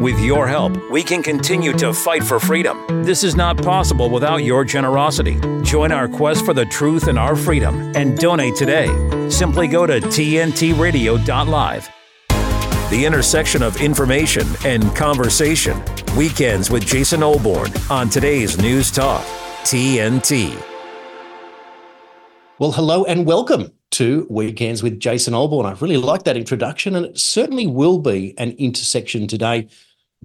[0.00, 3.04] With your help, we can continue to fight for freedom.
[3.04, 5.38] This is not possible without your generosity.
[5.60, 8.88] Join our quest for the truth and our freedom and donate today.
[9.28, 11.90] Simply go to tntradio.live.
[12.88, 15.78] The intersection of information and conversation.
[16.16, 19.22] Weekends with Jason Olbourne on today's News Talk,
[19.64, 20.58] TNT.
[22.58, 25.66] Well, hello and welcome to Weekends with Jason Olbourne.
[25.66, 29.68] I really like that introduction, and it certainly will be an intersection today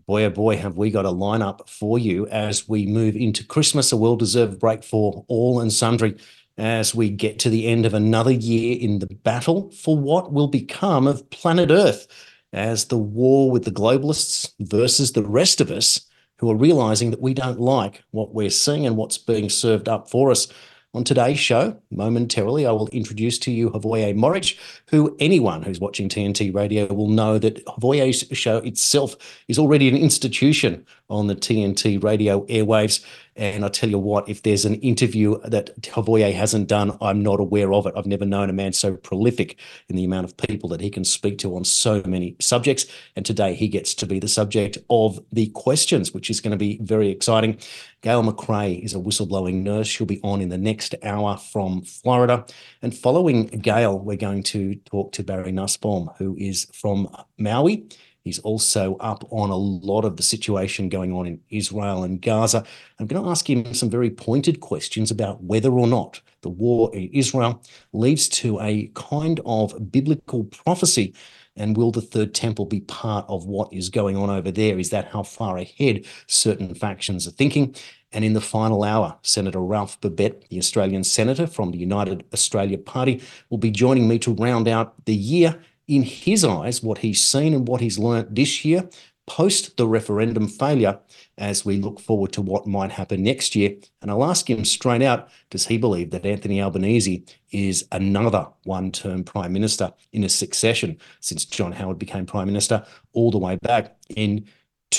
[0.07, 3.91] boy, oh boy, have we got a lineup for you as we move into Christmas,
[3.91, 6.15] a well deserved break for all and sundry
[6.57, 10.47] as we get to the end of another year in the battle for what will
[10.47, 12.07] become of planet Earth
[12.53, 16.01] as the war with the globalists versus the rest of us
[16.37, 20.09] who are realizing that we don't like what we're seeing and what's being served up
[20.09, 20.47] for us.
[20.93, 24.57] On today's show, momentarily, I will introduce to you Hrvoje Moric,
[24.95, 29.17] who anyone who's watching TNT radio will know that Hrvoje's show itself
[29.49, 33.03] is already an institution on the TNT radio airwaves.
[33.37, 37.41] And I tell you what, if there's an interview that Hrvoje hasn't done, I'm not
[37.41, 37.93] aware of it.
[37.97, 41.03] I've never known a man so prolific in the amount of people that he can
[41.03, 42.85] speak to on so many subjects.
[43.17, 46.57] And today he gets to be the subject of the questions, which is going to
[46.57, 47.59] be very exciting.
[48.01, 49.87] Gail McRae is a whistleblowing nurse.
[49.87, 52.45] She'll be on in the next hour from Florida.
[52.81, 57.87] And following Gail, we're going to talk to Barry Nussbaum, who is from Maui.
[58.23, 62.65] He's also up on a lot of the situation going on in Israel and Gaza.
[62.99, 66.89] I'm going to ask him some very pointed questions about whether or not the war
[66.95, 67.61] in Israel
[67.93, 71.13] leads to a kind of biblical prophecy.
[71.55, 74.79] And will the third temple be part of what is going on over there?
[74.79, 77.75] Is that how far ahead certain factions are thinking?
[78.15, 82.77] And in the final hour, Senator Ralph Babet, the Australian senator from the United Australia
[82.77, 87.21] Party, will be joining me to round out the year in his eyes, what he's
[87.21, 88.89] seen and what he's learnt this year
[89.27, 90.99] post the referendum failure
[91.37, 93.75] as we look forward to what might happen next year.
[94.01, 98.91] And I'll ask him straight out does he believe that Anthony Albanese is another one
[98.91, 103.57] term prime minister in a succession since John Howard became prime minister all the way
[103.57, 104.47] back in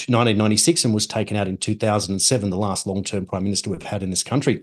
[0.09, 4.03] 1996 and was taken out in 2007, the last long term prime minister we've had
[4.03, 4.63] in this country?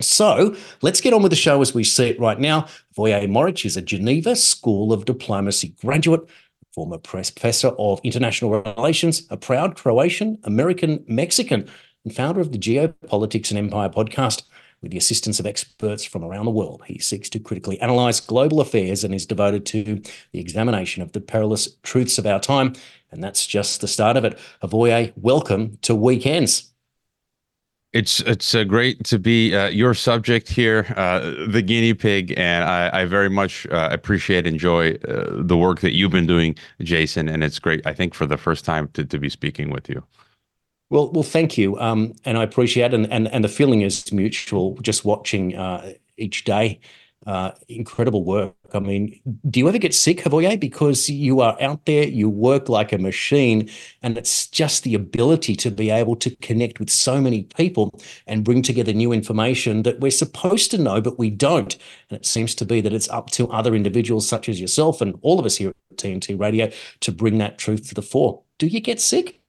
[0.00, 2.66] So let's get on with the show as we see it right now.
[2.96, 6.28] Hrvoje Moric is a Geneva School of Diplomacy graduate,
[6.74, 11.68] former professor of international relations, a proud Croatian, American, Mexican,
[12.04, 14.44] and founder of the Geopolitics and Empire podcast.
[14.82, 18.62] With the assistance of experts from around the world, he seeks to critically analyze global
[18.62, 20.00] affairs and is devoted to
[20.32, 22.72] the examination of the perilous truths of our time.
[23.10, 24.38] And that's just the start of it.
[24.62, 26.70] Hrvoje, welcome to Weekends.
[27.92, 32.64] It's it's uh, great to be uh, your subject here, uh, the guinea pig, and
[32.64, 37.28] I, I very much uh, appreciate enjoy uh, the work that you've been doing, Jason.
[37.28, 40.04] And it's great, I think, for the first time to, to be speaking with you.
[40.90, 44.76] Well, well, thank you, um, and I appreciate, and and and the feeling is mutual.
[44.82, 46.80] Just watching uh, each day
[47.26, 48.54] uh, incredible work.
[48.72, 50.58] I mean, do you ever get sick, Hrvoje?
[50.58, 53.68] Because you are out there, you work like a machine,
[54.02, 58.44] and it's just the ability to be able to connect with so many people and
[58.44, 61.76] bring together new information that we're supposed to know, but we don't.
[62.08, 65.18] And it seems to be that it's up to other individuals such as yourself and
[65.22, 68.42] all of us here at TNT Radio to bring that truth to the fore.
[68.58, 69.39] Do you get sick?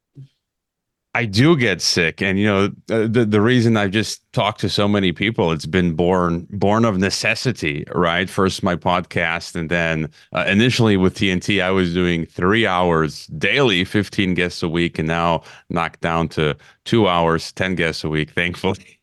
[1.13, 4.69] I do get sick, and you know uh, the the reason I've just talked to
[4.69, 8.29] so many people, it's been born born of necessity, right?
[8.29, 13.83] First my podcast, and then uh, initially with TNT, I was doing three hours daily,
[13.83, 18.31] fifteen guests a week, and now knocked down to two hours, 10 guests a week,
[18.35, 18.97] thankfully.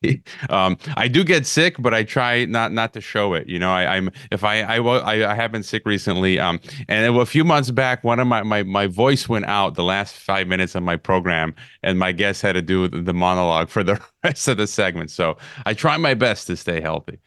[0.50, 3.48] um, I do get sick, but I try not not to show it.
[3.48, 6.38] You know, I, am if I, I I I have been sick recently.
[6.38, 9.84] Um, and a few months back, one of my, my my voice went out the
[9.84, 13.82] last five minutes of my program, and my guest had to do the monologue for
[13.82, 15.10] the rest of the segment.
[15.10, 15.36] So
[15.66, 17.20] I try my best to stay healthy.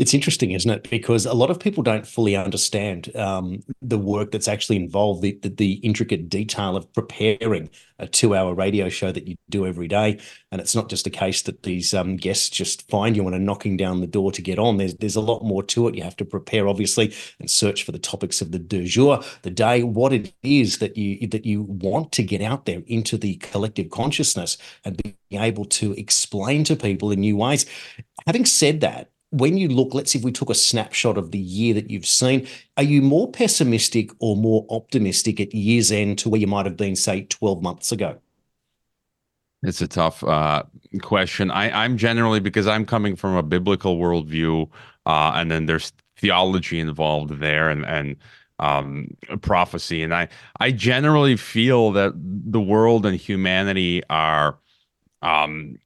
[0.00, 0.88] It's interesting, isn't it?
[0.88, 5.38] Because a lot of people don't fully understand um, the work that's actually involved, the,
[5.42, 7.68] the, the intricate detail of preparing
[7.98, 10.18] a two-hour radio show that you do every day.
[10.50, 13.38] And it's not just a case that these um, guests just find you and are
[13.38, 14.78] knocking down the door to get on.
[14.78, 15.94] There's there's a lot more to it.
[15.94, 19.50] You have to prepare, obviously, and search for the topics of the du jour, the
[19.50, 23.36] day, what it is that you that you want to get out there into the
[23.36, 27.66] collective consciousness and be able to explain to people in new ways.
[28.26, 31.38] Having said that, when you look, let's see if we took a snapshot of the
[31.38, 32.46] year that you've seen,
[32.76, 36.76] are you more pessimistic or more optimistic at year's end to where you might have
[36.76, 38.18] been, say, 12 months ago?
[39.62, 40.64] It's a tough uh,
[41.02, 41.50] question.
[41.50, 44.68] I, am generally because I'm coming from a biblical worldview,
[45.06, 48.16] uh, and then there's theology involved there, and and
[48.58, 49.08] um,
[49.42, 50.02] prophecy.
[50.02, 50.28] And I,
[50.60, 54.58] I generally feel that the world and humanity are
[55.20, 55.78] um,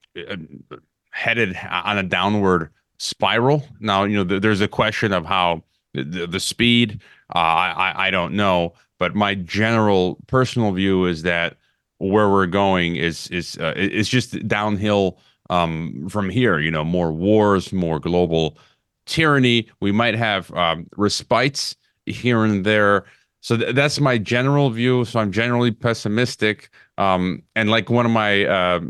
[1.11, 3.67] headed on a downward spiral.
[3.81, 5.63] Now, you know, there's a question of how
[5.95, 7.01] the, the speed.
[7.35, 11.57] Uh, I, I don't know, but my general personal view is that
[11.99, 15.19] where we're going is is uh, is just downhill
[15.51, 16.59] um, from here.
[16.59, 18.59] You know, more wars, more global
[19.07, 19.69] tyranny.
[19.81, 21.77] We might have um, respites
[22.07, 23.05] here and there.
[23.41, 25.05] So th- that's my general view.
[25.05, 26.71] So I'm generally pessimistic.
[26.99, 28.81] Um, and like one of my uh,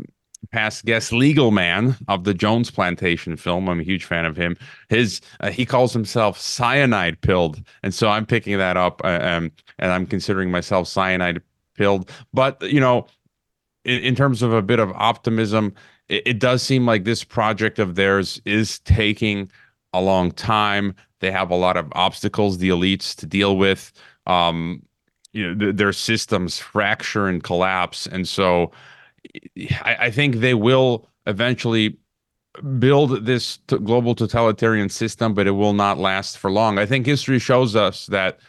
[0.51, 4.57] past guest, Legal Man of the Jones Plantation film, I'm a huge fan of him.
[4.89, 9.51] His uh, he calls himself cyanide pilled, and so I'm picking that up, uh, um,
[9.79, 11.41] and I'm considering myself cyanide
[11.75, 12.11] pilled.
[12.33, 13.07] But you know,
[13.83, 15.73] in, in terms of a bit of optimism,
[16.09, 19.49] it, it does seem like this project of theirs is taking
[19.93, 20.95] a long time.
[21.21, 23.91] They have a lot of obstacles, the elites, to deal with.
[24.27, 24.83] Um,
[25.31, 28.71] you know, th- their systems fracture and collapse, and so
[29.81, 31.97] I, I think they will eventually
[32.79, 36.79] build this t- global totalitarian system, but it will not last for long.
[36.79, 38.39] I think history shows us that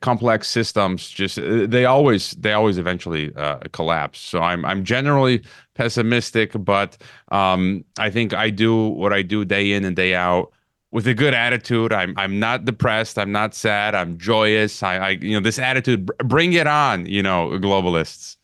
[0.00, 4.20] complex systems just uh, they always they always eventually uh, collapse.
[4.20, 5.42] So I'm I'm generally
[5.74, 6.96] pessimistic, but
[7.30, 10.52] um, I think I do what I do day in and day out
[10.92, 11.92] with a good attitude.
[11.92, 13.18] I'm I'm not depressed.
[13.18, 13.94] I'm not sad.
[13.94, 14.82] I'm joyous.
[14.82, 16.10] I, I you know this attitude.
[16.24, 18.36] Bring it on, you know, globalists.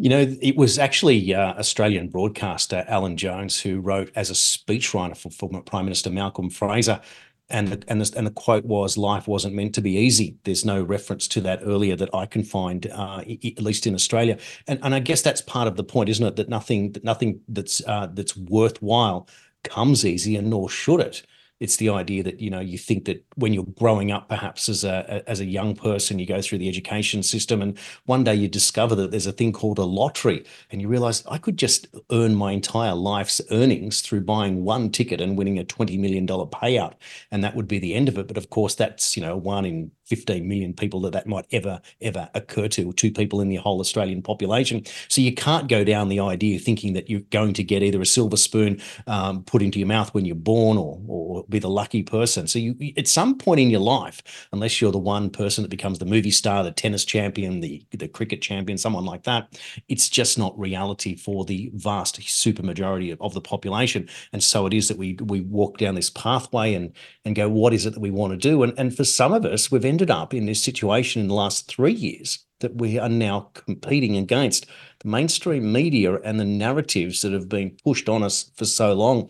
[0.00, 5.14] You know, it was actually uh, Australian broadcaster Alan Jones who wrote as a speechwriter
[5.14, 7.02] for former Prime Minister Malcolm Fraser,
[7.50, 10.64] and the, and the, and the quote was, "Life wasn't meant to be easy." There's
[10.64, 14.78] no reference to that earlier that I can find, uh, at least in Australia, and
[14.82, 16.36] and I guess that's part of the point, isn't it?
[16.36, 19.28] That nothing that nothing that's uh, that's worthwhile
[19.64, 21.26] comes easy, and nor should it.
[21.60, 24.82] It's the idea that you know you think that when you're growing up, perhaps as
[24.82, 28.48] a as a young person, you go through the education system, and one day you
[28.48, 32.34] discover that there's a thing called a lottery, and you realize I could just earn
[32.34, 36.94] my entire life's earnings through buying one ticket and winning a twenty million dollar payout,
[37.30, 38.26] and that would be the end of it.
[38.26, 41.80] But of course, that's you know one in 15 million people that that might ever
[42.00, 44.84] ever occur to two people in the whole australian population.
[45.08, 48.06] So you can't go down the idea thinking that you're going to get either a
[48.06, 52.02] silver spoon um, put into your mouth when you're born or or be the lucky
[52.02, 52.46] person.
[52.48, 55.98] So you at some point in your life unless you're the one person that becomes
[55.98, 59.58] the movie star the tennis champion the the cricket champion someone like that
[59.88, 64.08] it's just not reality for the vast super majority of, of the population.
[64.32, 66.92] And so it is that we we walk down this pathway and
[67.24, 68.62] and go what is it that we want to do?
[68.62, 71.34] And and for some of us we've ended ended up in this situation in the
[71.34, 74.66] last three years that we are now competing against
[75.00, 79.28] the mainstream media and the narratives that have been pushed on us for so long.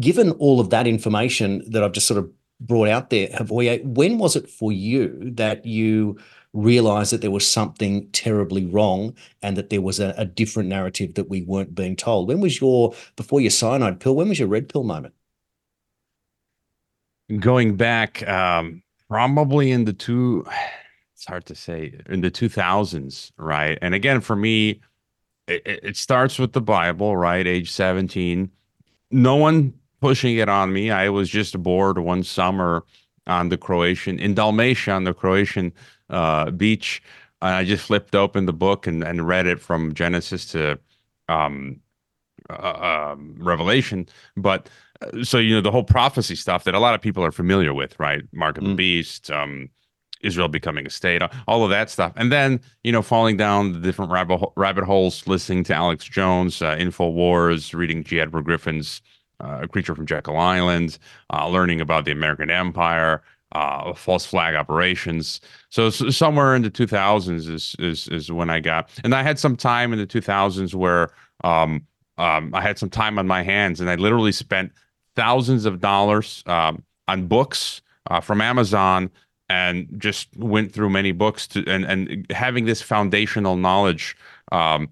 [0.00, 2.30] Given all of that information that I've just sort of
[2.60, 6.18] brought out there, Hrvoje, when was it for you that you
[6.52, 11.14] realized that there was something terribly wrong and that there was a, a different narrative
[11.14, 12.26] that we weren't being told?
[12.26, 15.14] When was your, before your cyanide pill, when was your red pill moment?
[17.38, 20.46] Going back, um, probably in the two
[21.14, 23.78] it's hard to say in the 2000s right?
[23.82, 24.80] And again for me
[25.46, 27.46] it, it, starts with the bible right?
[27.46, 28.50] Age 17
[29.10, 30.90] no one pushing it on me.
[30.90, 32.84] I was just bored one summer
[33.26, 35.72] on the croatian in dalmatia on the croatian
[36.10, 37.02] uh, beach.
[37.40, 40.78] And i just flipped open the book and, and read it from genesis to
[41.28, 41.80] um,
[42.50, 44.08] uh, um, revelation.
[44.36, 44.68] But
[45.22, 47.98] so you know the whole prophecy stuff that a lot of people are familiar with,
[47.98, 48.22] right?
[48.32, 48.68] Mark of mm.
[48.68, 49.68] the Beast, um,
[50.22, 53.80] Israel becoming a state, all of that stuff, and then you know falling down the
[53.80, 58.20] different rabbit rabbit holes, listening to Alex Jones, uh, Infowars, reading G.
[58.20, 59.00] Edward Griffin's
[59.40, 60.98] uh, Creature from Jekyll Island,
[61.32, 65.40] uh, learning about the American Empire, uh, false flag operations.
[65.70, 69.38] So, so, somewhere in the 2000s is is is when I got, and I had
[69.38, 71.10] some time in the 2000s where
[71.44, 71.86] um,
[72.18, 74.72] um, I had some time on my hands, and I literally spent
[75.18, 79.10] thousands of dollars um, on books uh, from Amazon
[79.48, 84.16] and just went through many books to and and having this foundational knowledge
[84.52, 84.88] um,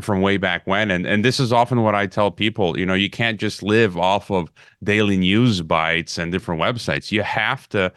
[0.00, 0.90] from way back when.
[0.90, 3.96] And and this is often what I tell people you know you can't just live
[3.96, 4.50] off of
[4.82, 7.12] daily news bites and different websites.
[7.12, 7.92] You have to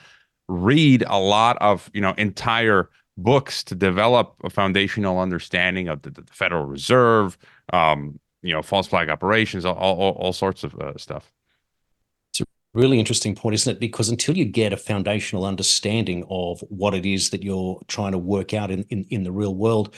[0.48, 6.12] read a lot of you know entire books to develop a foundational understanding of the,
[6.12, 7.40] the Federal Reserve
[7.74, 11.32] um, you know false flag operations all all, all sorts of uh, stuff
[12.74, 13.80] really interesting point, isn't it?
[13.80, 18.18] Because until you get a foundational understanding of what it is that you're trying to
[18.18, 19.94] work out in, in, in the real world,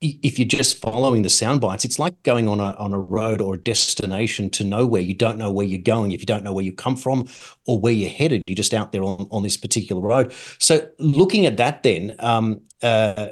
[0.00, 3.40] if you're just following the sound bites, it's like going on a on a road
[3.40, 5.00] or a destination to nowhere.
[5.00, 7.26] You don't know where you're going if you don't know where you come from
[7.66, 8.42] or where you're headed.
[8.46, 10.32] You're just out there on, on this particular road.
[10.58, 13.30] So looking at that, then um, uh,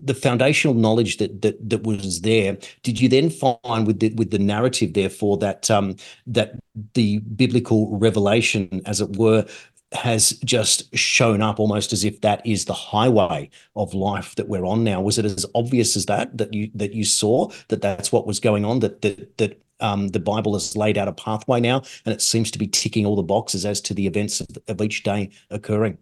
[0.00, 4.30] the foundational knowledge that that that was there, did you then find with the with
[4.30, 5.96] the narrative, therefore, that um,
[6.26, 6.58] that
[6.94, 9.46] the biblical revelation, as it were,
[9.92, 14.66] has just shown up almost as if that is the highway of life that we're
[14.66, 15.00] on now.
[15.00, 18.40] Was it as obvious as that that you that you saw that that's what was
[18.40, 18.80] going on?
[18.80, 22.50] That that that um, the Bible has laid out a pathway now, and it seems
[22.50, 25.98] to be ticking all the boxes as to the events of, of each day occurring.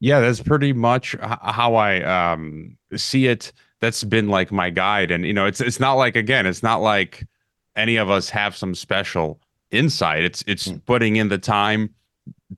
[0.00, 3.52] Yeah, that's pretty much how I um, see it.
[3.80, 6.80] That's been like my guide, and you know, it's it's not like again, it's not
[6.80, 7.26] like
[7.76, 10.24] any of us have some special insight.
[10.24, 10.84] It's it's mm.
[10.86, 11.94] putting in the time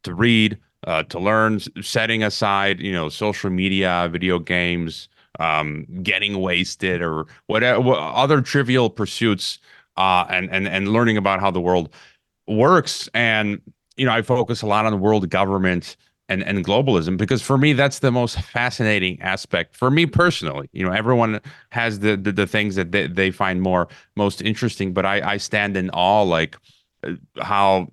[0.03, 6.41] to read, uh, to learn, setting aside, you know, social media, video games, um, getting
[6.41, 9.59] wasted, or whatever what other trivial pursuits,
[9.97, 11.93] uh, and and and learning about how the world
[12.47, 13.09] works.
[13.15, 13.61] And
[13.97, 15.97] you know, I focus a lot on the world government
[16.29, 20.85] and and globalism because for me that's the most fascinating aspect for me personally you
[20.85, 25.07] know everyone has the the, the things that they, they find more most interesting but
[25.07, 26.57] i i stand in awe like
[27.05, 27.89] uh, how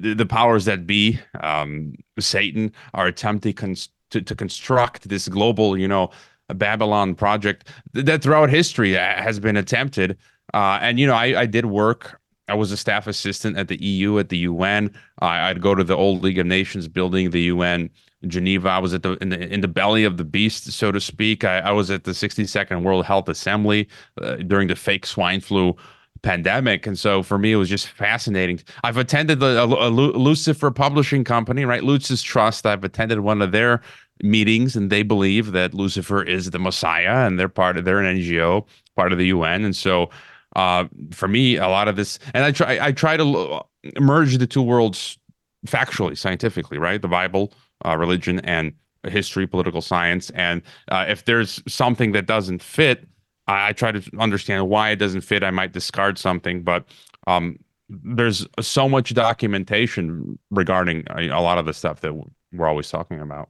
[0.00, 5.88] the, powers that be, um, Satan, are attempting cons- to, to construct this global, you
[5.88, 6.10] know,
[6.48, 10.18] Babylon project that throughout history uh, has been attempted.
[10.52, 12.20] Uh, and you know, I, I did work.
[12.48, 14.92] I was a staff assistant at the EU at the UN.
[15.20, 17.88] Uh, I'd go to the old League of Nations building, the UN
[18.26, 18.68] Geneva.
[18.68, 21.44] I was at the in the in the belly of the beast, so to speak.
[21.44, 23.88] I, I was at the 62nd World Health Assembly
[24.20, 25.76] uh, during the fake swine flu
[26.22, 26.86] pandemic.
[26.86, 28.60] And so for me, it was just fascinating.
[28.84, 31.82] I've attended the a Lucifer publishing company, right?
[31.82, 32.64] Lucis Trust.
[32.64, 33.82] I've attended one of their
[34.22, 38.18] meetings and they believe that Lucifer is the Messiah and they're part of, they're an
[38.18, 39.64] NGO, part of the UN.
[39.64, 40.10] And so
[40.56, 43.62] uh, for me, a lot of this, and I try, I try to
[44.00, 45.18] merge the two worlds
[45.66, 47.00] factually, scientifically, right?
[47.00, 47.52] The Bible,
[47.84, 48.72] uh, religion, and
[49.08, 50.30] history, political science.
[50.30, 53.06] And uh, if there's something that doesn't fit,
[53.46, 55.42] I, I, try to understand why it doesn't fit.
[55.42, 56.84] I might discard something, but
[57.26, 62.14] um, there's so much documentation regarding a, a lot of the stuff that
[62.52, 63.48] we're always talking about.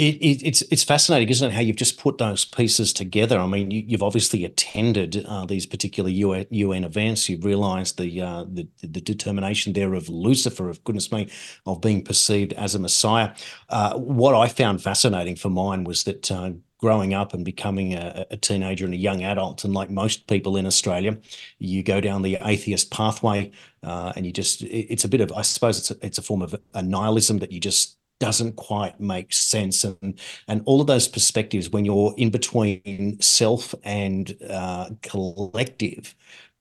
[0.00, 1.52] It, it, it's it's fascinating, isn't it?
[1.52, 3.38] How you've just put those pieces together.
[3.38, 7.28] I mean, you, have obviously attended uh, these particular UN, UN events.
[7.28, 11.30] You've realised the, uh, the the determination there of Lucifer, of goodness me,
[11.66, 13.34] of being perceived as a messiah.
[13.68, 18.24] Uh, what I found fascinating for mine was that uh, growing up and becoming a,
[18.30, 19.64] a, teenager and a young adult.
[19.64, 21.18] And like most people in Australia,
[21.58, 23.50] you go down the atheist pathway
[23.82, 26.22] uh, and you just, it, it's a bit of, I suppose it's a, it's a
[26.22, 29.82] form of a nihilism that you just doesn't quite make sense.
[29.82, 36.14] And and all of those perspectives when you're in between self and uh, collective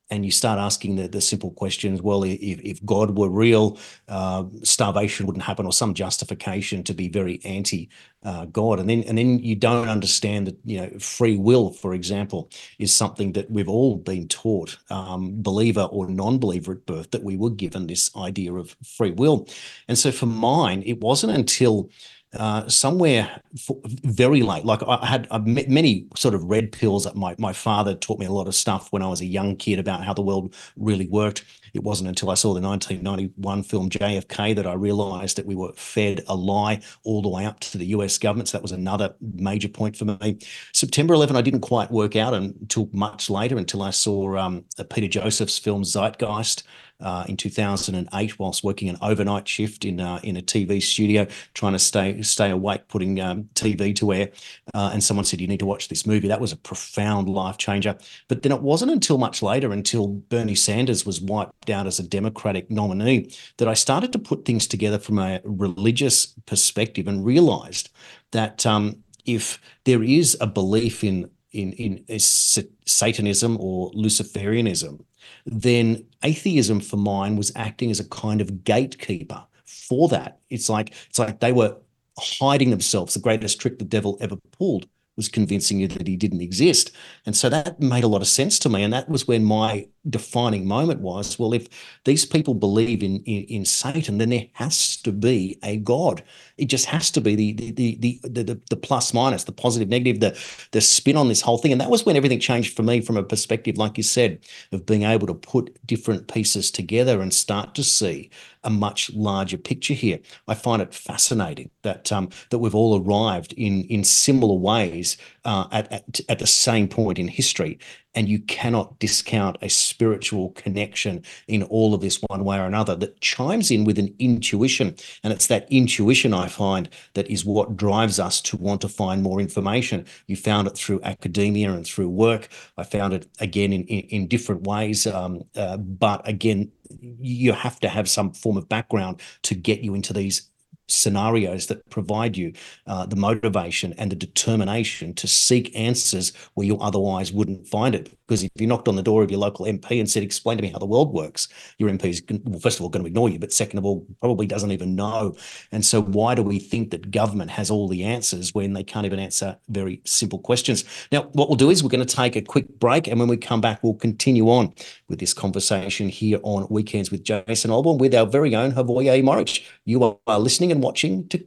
[0.10, 4.44] and you start asking the, the simple questions well if, if god were real uh,
[4.64, 7.90] starvation wouldn't happen or some justification to be very anti
[8.24, 8.80] uh, god.
[8.80, 12.94] And then and then you don't understand that you know free will for example is
[12.94, 17.50] something that we've all been taught um, believer or non-believer at birth that we were
[17.50, 19.48] given this idea of free will.
[19.88, 21.90] And so for mine it wasn't until
[22.38, 23.42] uh, somewhere
[23.84, 24.64] very late.
[24.64, 27.06] Like I had I many sort of red pills.
[27.06, 29.56] That my my father taught me a lot of stuff when I was a young
[29.56, 31.44] kid about how the world really worked.
[31.74, 35.72] It wasn't until I saw the 1991 film JFK that I realised that we were
[35.74, 38.50] fed a lie all the way up to the US government.
[38.50, 40.40] So that was another major point for me.
[40.74, 45.08] September 11, I didn't quite work out until much later, until I saw um, Peter
[45.08, 46.64] Joseph's film Zeitgeist
[47.02, 51.74] uh, in 2008 whilst working an overnight shift in uh, in a TV studio, trying
[51.74, 54.30] to stay stay awake, putting um, TV to air.
[54.74, 57.58] Uh, and someone said, "You need to watch this movie." That was a profound life
[57.58, 57.98] changer.
[58.28, 62.04] But then it wasn't until much later, until Bernie Sanders was wiped out as a
[62.04, 67.90] Democratic nominee, that I started to put things together from a religious perspective and realised
[68.32, 75.04] that um, if there is a belief in in in Satanism or Luciferianism,
[75.46, 80.40] then atheism for mine was acting as a kind of gatekeeper for that.
[80.50, 81.78] It's like it's like they were
[82.18, 83.14] hiding themselves.
[83.14, 86.92] The greatest trick the devil ever pulled was convincing you that he didn't exist.
[87.26, 88.84] And so that made a lot of sense to me.
[88.84, 91.68] And that was when my defining moment was well, if
[92.06, 96.24] these people believe in, in, in Satan, then there has to be a God.
[96.58, 99.90] It just has to be the the the the, the, the plus minus, the positive,
[99.90, 100.40] negative, the
[100.72, 101.72] the spin on this whole thing.
[101.72, 104.40] And that was when everything changed for me from a perspective, like you said,
[104.72, 108.30] of being able to put different pieces together and start to see
[108.64, 110.20] a much larger picture here.
[110.48, 115.18] I find it fascinating that um, that we've all arrived in in similar ways
[115.50, 117.80] uh, at, at, at the same point in history.
[118.14, 122.96] And you cannot discount a spiritual connection in all of this one way or another
[122.98, 124.96] that chimes in with an intuition.
[125.24, 129.24] And it's that intuition I find that is what drives us to want to find
[129.24, 130.06] more information.
[130.28, 132.50] You found it through academia and through work.
[132.78, 135.08] I found it again in, in, in different ways.
[135.08, 139.96] Um, uh, but again, you have to have some form of background to get you
[139.96, 140.50] into these
[140.92, 142.54] scenarios that provide you
[142.88, 148.16] uh, the motivation and the determination to seek answers where you otherwise wouldn't find it.
[148.28, 150.62] Because if you knocked on the door of your local MP and said, "Explain to
[150.62, 151.48] me how the world works,"
[151.80, 154.06] your MP is well, first of all going to ignore you, but second of all,
[154.22, 155.36] probably doesn't even know.
[155.72, 159.08] And so, why do we think that government has all the answers when they can't
[159.08, 160.84] even answer very simple questions?
[161.12, 163.38] Now, what we'll do is we're going to take a quick break, and when we
[163.38, 164.74] come back, we'll continue on
[165.08, 169.66] with this conversation here on Weekends with Jason Olbourne with our very own Hrvoje Moric.
[169.86, 171.44] You are listening and watching to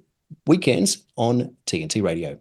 [0.46, 2.38] Weekends on TNT Radio.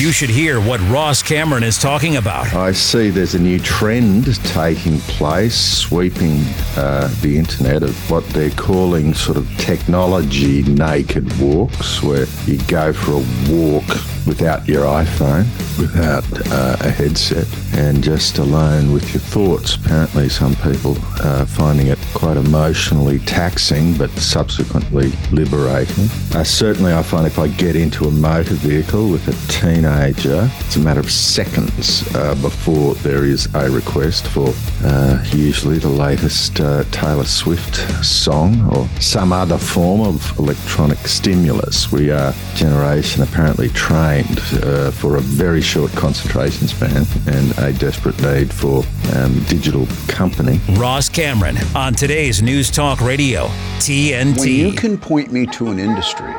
[0.00, 2.54] You should hear what Ross Cameron is talking about.
[2.54, 6.42] I see there's a new trend taking place, sweeping
[6.76, 12.92] uh, the internet of what they're calling sort of technology naked walks, where you go
[12.92, 13.84] for a walk
[14.26, 15.44] without your iPhone,
[15.78, 19.76] without uh, a headset, and just alone with your thoughts.
[19.76, 26.04] Apparently, some people are finding it quite emotionally taxing, but subsequently liberating.
[26.34, 30.76] Uh, certainly, I find if I get into a motor vehicle with a teenager, it's
[30.76, 34.52] a matter of seconds uh, before there is a request for
[34.84, 41.92] uh, usually the latest uh, Taylor Swift song or some other form of electronic stimulus.
[41.92, 48.20] We are generation apparently trained uh, for a very short concentration span and a desperate
[48.22, 50.60] need for um, digital company.
[50.70, 53.46] Ross Cameron on today's News Talk Radio,
[53.78, 54.38] TNT.
[54.38, 56.34] When you can point me to an industry,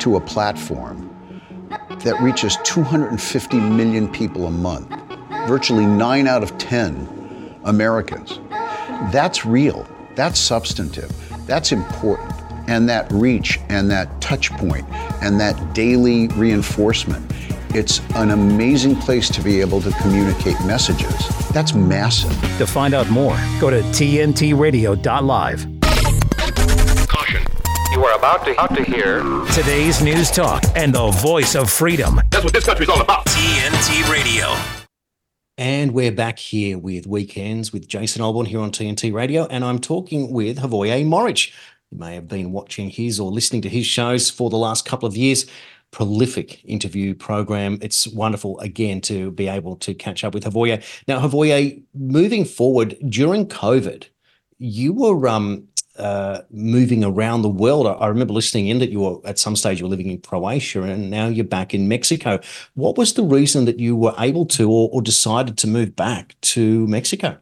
[0.00, 1.03] to a platform
[2.00, 4.88] that reaches 250 million people a month,
[5.46, 8.40] virtually nine out of 10 Americans,
[9.12, 11.10] that's real, that's substantive,
[11.46, 12.32] that's important.
[12.66, 14.88] And that reach and that touch point
[15.22, 17.30] and that daily reinforcement
[17.74, 21.28] it's an amazing place to be able to communicate messages.
[21.48, 22.30] That's massive.
[22.58, 25.73] To find out more, go to tntradio.live.
[27.94, 28.00] Caution.
[28.00, 29.22] You are about to, about to hear
[29.54, 32.20] Today's News Talk and the voice of freedom.
[32.30, 33.26] That's what this country's all about.
[33.26, 34.54] TNT Radio.
[35.56, 39.46] And we're back here with Weekends with Jason Olbourne here on TNT Radio.
[39.46, 41.48] And I'm talking with Hrvoje Moric.
[41.90, 45.06] You may have been watching his or listening to his shows for the last couple
[45.06, 45.46] of years.
[45.92, 47.78] Prolific interview program.
[47.80, 50.82] It's wonderful again to be able to catch up with Hrvoje.
[51.06, 54.08] Now, Hrvoje, moving forward during COVID,
[54.58, 57.86] you were um, uh, moving around the world.
[57.86, 60.20] I, I remember listening in that you were at some stage you were living in
[60.20, 62.40] Croatia and now you're back in Mexico.
[62.74, 66.34] What was the reason that you were able to or, or decided to move back
[66.42, 67.38] to Mexico?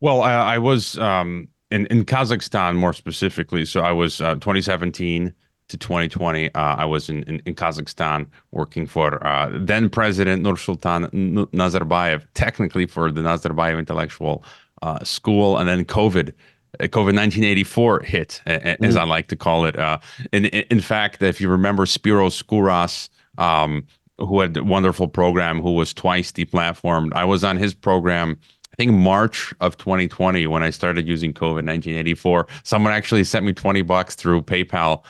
[0.00, 3.64] Well, I, I was um, in in Kazakhstan more specifically.
[3.64, 5.34] So I was uh, 2017
[5.68, 6.54] to 2020.
[6.54, 11.10] Uh, I was in, in, in Kazakhstan working for uh, then President Nursultan
[11.50, 14.44] Nazarbayev, technically for the Nazarbayev Intellectual
[14.82, 16.32] uh, School, and then COVID.
[16.80, 19.78] COVID 1984 hit, as I like to call it.
[19.78, 19.98] Uh,
[20.32, 23.86] in, in fact, if you remember Spiros Skouras, um,
[24.18, 28.38] who had a wonderful program, who was twice deplatformed, I was on his program
[28.78, 32.46] I think March of 2020 when I started using COVID 1984.
[32.62, 35.02] Someone actually sent me 20 bucks through PayPal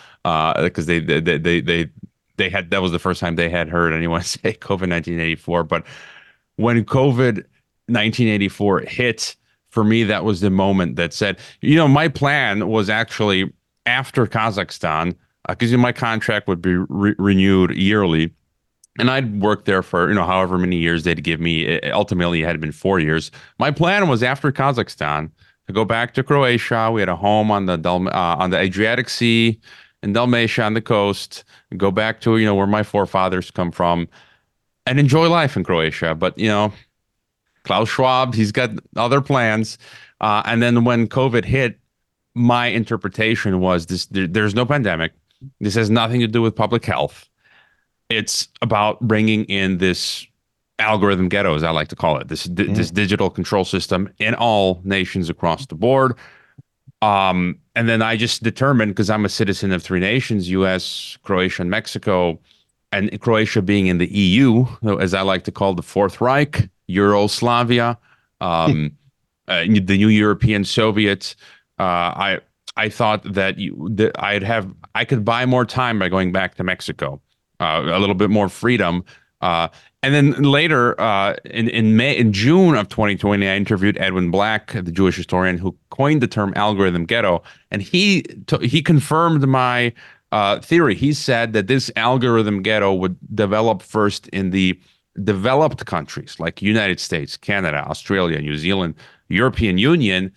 [0.64, 1.90] because uh, they, they they they
[2.38, 5.64] they had that was the first time they had heard anyone say COVID 1984.
[5.64, 5.84] But
[6.56, 7.44] when COVID
[7.88, 9.36] 1984 hit,
[9.70, 13.52] for me that was the moment that said, you know, my plan was actually
[13.86, 15.14] after Kazakhstan
[15.48, 18.30] because uh, my contract would be re- renewed yearly
[18.98, 21.64] and I'd worked there for you know however many years they'd give me.
[21.64, 23.30] It, ultimately, it had been four years.
[23.58, 25.30] My plan was after Kazakhstan
[25.66, 26.90] to go back to Croatia.
[26.92, 29.58] We had a home on the Dal- uh, on the Adriatic Sea
[30.02, 31.44] in Dalmatia on the coast.
[31.76, 34.08] Go back to you know where my forefathers come from,
[34.86, 36.14] and enjoy life in Croatia.
[36.14, 36.72] But you know,
[37.64, 39.78] Klaus Schwab, he's got other plans.
[40.20, 41.78] Uh, and then when COVID hit,
[42.34, 45.12] my interpretation was this: there, there's no pandemic.
[45.60, 47.28] This has nothing to do with public health
[48.08, 50.26] it's about bringing in this
[50.78, 52.74] algorithm ghetto, as I like to call it, this mm.
[52.74, 56.14] this digital control system in all nations across the board.
[57.00, 61.62] Um, and then I just determined because I'm a citizen of three nations: U.S., Croatia,
[61.62, 62.40] and Mexico.
[62.90, 64.64] And Croatia being in the EU,
[64.98, 67.96] as I like to call the Fourth Reich, Euroslavia,
[68.40, 68.92] um,
[69.48, 71.36] uh, the new European Soviets.
[71.78, 72.40] Uh, I
[72.76, 76.54] I thought that, you, that I'd have I could buy more time by going back
[76.56, 77.20] to Mexico
[77.60, 79.04] uh, a little bit more freedom.
[79.40, 79.68] Uh,
[80.02, 84.30] and and then later, uh, in in May, in June of 2020, I interviewed Edwin
[84.30, 89.46] Black, the Jewish historian who coined the term algorithm ghetto, and he t- he confirmed
[89.46, 89.92] my
[90.30, 90.94] uh, theory.
[90.94, 94.78] He said that this algorithm ghetto would develop first in the
[95.24, 98.94] developed countries like United States, Canada, Australia, New Zealand,
[99.28, 100.32] European Union,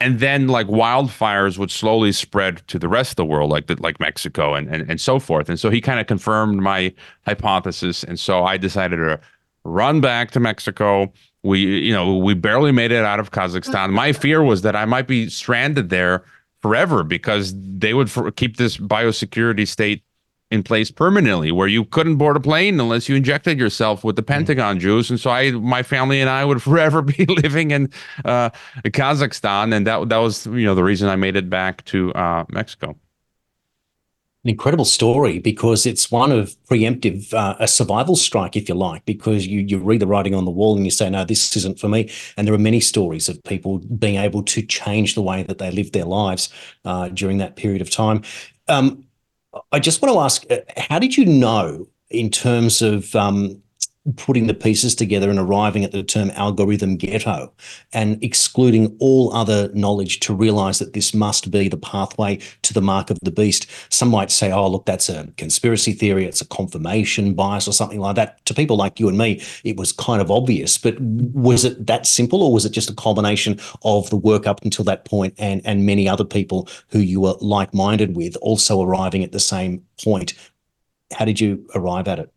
[0.00, 3.76] and then like wildfires would slowly spread to the rest of the world, like the,
[3.80, 5.48] like Mexico and, and and so forth.
[5.48, 6.92] And so he kind of confirmed my
[7.24, 9.20] hypothesis, and so I decided to
[9.64, 11.12] run back to Mexico.
[11.42, 13.92] We you know we barely made it out of Kazakhstan.
[13.92, 16.24] My fear was that I might be stranded there
[16.60, 20.02] forever because they would for, keep this biosecurity state
[20.50, 24.22] in place permanently where you couldn't board a plane unless you injected yourself with the
[24.22, 24.32] mm-hmm.
[24.32, 25.10] Pentagon juice.
[25.10, 27.90] And so I, my family and I would forever be living in
[28.24, 28.50] uh,
[28.84, 29.74] Kazakhstan.
[29.74, 32.96] And that, that was, you know, the reason I made it back to uh, Mexico.
[34.44, 39.04] An incredible story because it's one of preemptive, uh, a survival strike, if you like,
[39.04, 41.80] because you, you read the writing on the wall and you say, no, this isn't
[41.80, 42.08] for me.
[42.36, 45.72] And there are many stories of people being able to change the way that they
[45.72, 46.48] live their lives
[46.84, 48.22] uh, during that period of time.
[48.68, 49.05] Um,
[49.72, 53.62] I just want to ask, uh, how did you know in terms of um,
[54.16, 57.52] putting the pieces together and arriving at the term algorithm ghetto
[57.92, 62.80] and excluding all other knowledge to realize that this must be the pathway to the
[62.80, 63.66] mark of the beast.
[63.90, 68.00] Some might say, oh, look, that's a conspiracy theory, it's a confirmation bias or something
[68.00, 68.44] like that.
[68.46, 70.78] To people like you and me, it was kind of obvious.
[70.78, 74.62] But was it that simple or was it just a combination of the work up
[74.64, 78.82] until that point and, and many other people who you were like minded with also
[78.82, 80.34] arriving at the same point?
[81.12, 82.32] How did you arrive at it?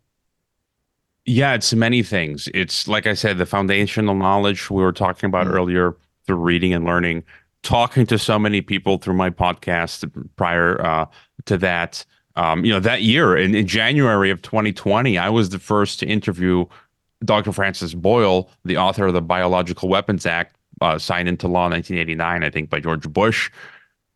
[1.29, 2.49] Yeah, it's many things.
[2.55, 5.57] It's like I said, the foundational knowledge we were talking about mm-hmm.
[5.57, 7.23] earlier through reading and learning,
[7.61, 11.05] talking to so many people through my podcast prior uh,
[11.45, 12.03] to that.
[12.35, 16.07] Um, you know, that year in, in January of 2020, I was the first to
[16.07, 16.65] interview
[17.23, 17.51] Dr.
[17.51, 22.43] Francis Boyle, the author of the Biological Weapons Act, uh, signed into law in 1989,
[22.43, 23.51] I think, by George Bush,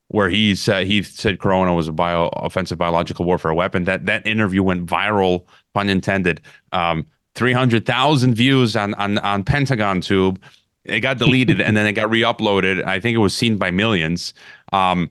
[0.07, 3.83] where he said he said corona was a bio offensive biological warfare weapon.
[3.83, 7.05] That that interview went viral pun intended, um,
[7.35, 10.41] 300,000 views on, on, on Pentagon Tube.
[10.85, 12.85] It got deleted and then it got re-uploaded.
[12.85, 14.33] I think it was seen by millions.
[14.71, 15.09] Um,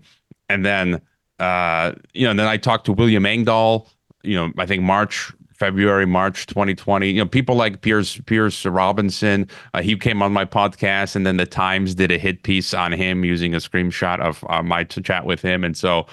[0.48, 1.00] and then,
[1.38, 3.88] uh, you know, then I talked to William Engdahl,
[4.22, 7.08] you know, I think March, February, March 2020.
[7.08, 9.48] You know, people like Piers Pierce Robinson.
[9.74, 12.90] Uh, he came on my podcast, and then the Times did a hit piece on
[12.90, 15.62] him using a screenshot of uh, my chat with him.
[15.62, 16.06] And so,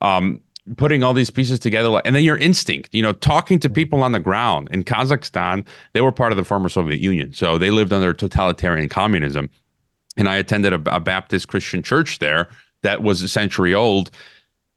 [0.00, 0.40] um,
[0.76, 4.12] putting all these pieces together and then your instinct you know talking to people on
[4.12, 4.68] the ground.
[4.70, 8.88] In kazakhstan they were part of the former soviet union so they lived under totalitarian
[8.88, 9.50] communism.
[10.16, 12.48] And i attended a, a baptist christian church there
[12.82, 14.10] that was a century old.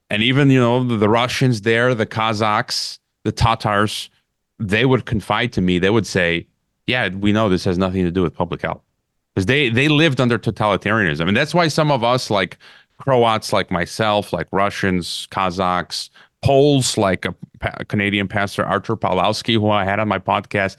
[0.09, 4.09] And even you know the, the russians there the kazakhs the tatars
[4.59, 6.47] they would confide to me they would say
[6.87, 8.81] yeah we know this has nothing to do with public health.
[9.33, 11.27] Because they they lived under totalitarianism.
[11.27, 12.57] And that's why some of us like
[13.01, 16.09] Croats like myself, like Russians, Kazakhs,
[16.41, 20.77] Poles like a, a Canadian pastor Artur Pawlowski, who I had on my podcast.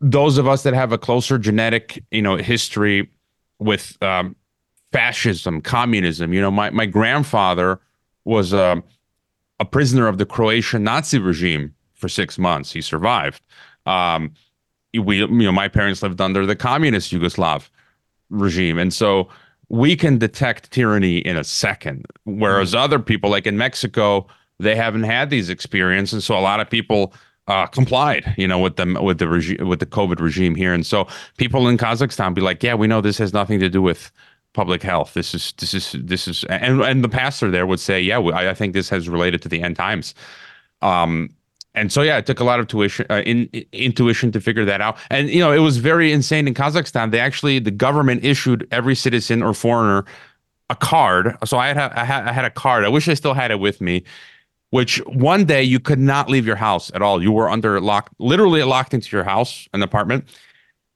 [0.00, 3.10] Those of us that have a closer genetic, you know, history
[3.58, 4.36] with um,
[4.92, 6.32] fascism, communism.
[6.32, 7.80] You know, my my grandfather
[8.24, 8.84] was a um,
[9.58, 12.72] a prisoner of the Croatian Nazi regime for six months.
[12.72, 13.40] He survived.
[13.86, 14.32] Um,
[14.92, 17.68] we, you know, my parents lived under the communist Yugoslav
[18.30, 19.28] regime, and so
[19.72, 22.78] we can detect tyranny in a second whereas mm.
[22.78, 24.26] other people like in mexico
[24.60, 27.12] they haven't had these experiences and so a lot of people
[27.48, 30.72] uh, complied you know with the with the regime with the covid regime here.
[30.72, 33.82] And so people in kazakhstan be like yeah we know this has nothing to do
[33.82, 34.12] with
[34.52, 35.14] public health.
[35.14, 38.50] This is this is this is and and the pastor there would say yeah I,
[38.50, 40.14] I think this has related to the end times.
[40.82, 41.30] Um
[41.74, 44.64] and so yeah, it took a lot of tuition, uh, in, in, intuition to figure
[44.64, 44.98] that out.
[45.10, 47.10] And you know, it was very insane in Kazakhstan.
[47.10, 50.04] They actually the government issued every citizen or foreigner
[50.70, 51.36] a card.
[51.44, 52.84] So I had I had, I had a card.
[52.84, 54.04] I wish I still had it with me.
[54.70, 57.22] Which one day you could not leave your house at all.
[57.22, 60.24] You were under lock, literally locked into your house, an apartment.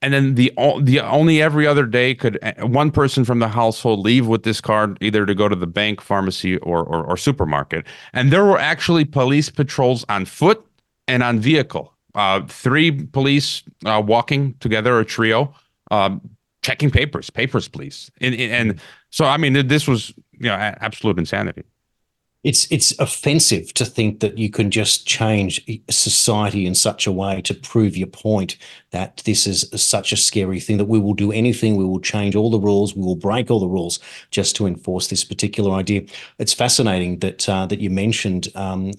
[0.02, 4.00] And then the the only every other day could uh, one person from the household
[4.00, 7.86] leave with this card either to go to the bank, pharmacy, or, or, or supermarket.
[8.12, 10.65] And there were actually police patrols on foot
[11.08, 11.92] and on vehicle.
[12.14, 15.52] Uh, three police uh, walking together, a trio,
[15.90, 16.20] um,
[16.62, 18.10] checking papers, papers, please.
[18.20, 21.62] And, and so, I mean, this was you know absolute insanity.
[22.42, 27.42] It's it's offensive to think that you can just change society in such a way
[27.42, 28.56] to prove your point
[28.92, 32.36] that this is such a scary thing that we will do anything, we will change
[32.36, 33.98] all the rules, we will break all the rules
[34.30, 36.02] just to enforce this particular idea.
[36.38, 38.92] It's fascinating that uh, that you mentioned um,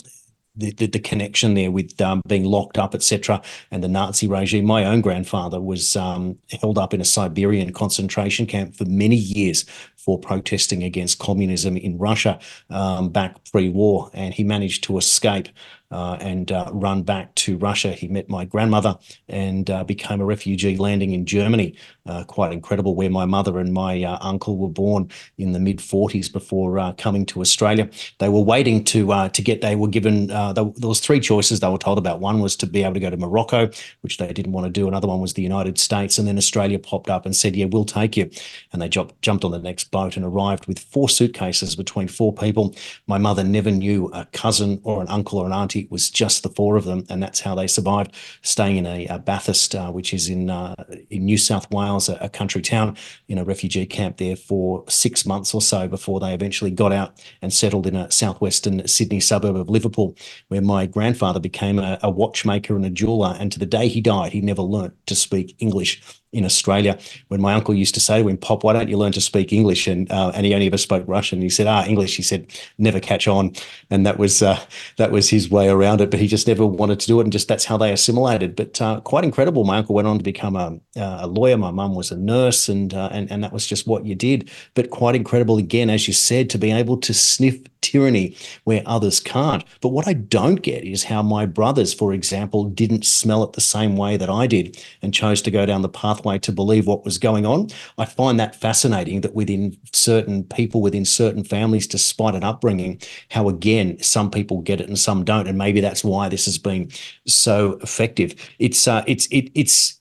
[0.57, 3.41] the, the, the, connection there with um, being locked up, etc.,
[3.71, 4.65] and the Nazi regime.
[4.65, 9.65] My own grandfather was um, held up in a Siberian concentration camp for many years
[9.95, 12.39] for protesting against communism in Russia
[12.69, 15.49] um, back pre-war, and he managed to escape
[15.91, 17.91] uh, and uh, run back to Russia.
[17.91, 18.97] He met my grandmother
[19.29, 21.75] and uh, became a refugee landing in Germany.
[22.05, 25.79] Uh, quite incredible, where my mother and my uh, uncle were born in the mid
[25.79, 27.89] 40s before uh, coming to Australia.
[28.19, 29.61] They were waiting to to get.
[29.61, 30.27] They were given.
[30.27, 32.19] There was three choices they were told about.
[32.19, 33.69] One was to be able to go to Morocco,
[34.01, 34.87] which they didn't want to do.
[34.87, 37.85] Another one was the United States, and then Australia popped up and said, "Yeah, we'll
[37.85, 38.29] take you."
[38.71, 42.33] And they jumped jumped on the next boat and arrived with four suitcases between four
[42.33, 42.73] people.
[43.05, 46.43] My mother never knew a cousin or an uncle or an auntie it was just
[46.43, 49.91] the four of them, and that's how they survived, staying in a, a Bathurst, uh,
[49.91, 50.75] which is in uh,
[51.09, 55.25] in New South Wales, a, a, country town, in a refugee camp there for six
[55.25, 59.55] months or so before they eventually got out and settled in a southwestern Sydney suburb
[59.55, 60.15] of Liverpool,
[60.47, 64.01] where my grandfather became a, a watchmaker and a jeweler, and to the day he
[64.01, 66.01] died, he never learnt to speak English
[66.33, 66.97] in Australia
[67.29, 69.53] when my uncle used to say to him, Pop, why don't you learn to speak
[69.53, 69.87] English?
[69.87, 71.41] And uh, and he only ever spoke Russian.
[71.41, 72.17] He said, Ah, English.
[72.17, 73.53] He said, never catch on,
[73.89, 74.59] and that was uh,
[74.97, 76.11] that was his way around it.
[76.11, 78.55] But he just never wanted to do it, and just that's how they assimilated.
[78.55, 79.63] But uh, quite incredible.
[79.63, 81.57] My uncle went on to become a, a lawyer.
[81.57, 84.49] My mum was a nurse, and uh, and and that was just what you did.
[84.73, 89.19] But quite incredible again, as you said, to be able to sniff tyranny where others
[89.19, 89.63] can't.
[89.81, 93.61] But what I don't get is how my brothers, for example, didn't smell it the
[93.61, 97.05] same way that I did and chose to go down the pathway to believe what
[97.05, 97.69] was going on.
[97.97, 103.47] I find that fascinating that within certain people, within certain families, despite an upbringing, how
[103.49, 105.47] again, some people get it and some don't.
[105.47, 106.89] And maybe that's why this has been
[107.25, 108.35] so effective.
[108.59, 109.96] It's uh, it's it, it's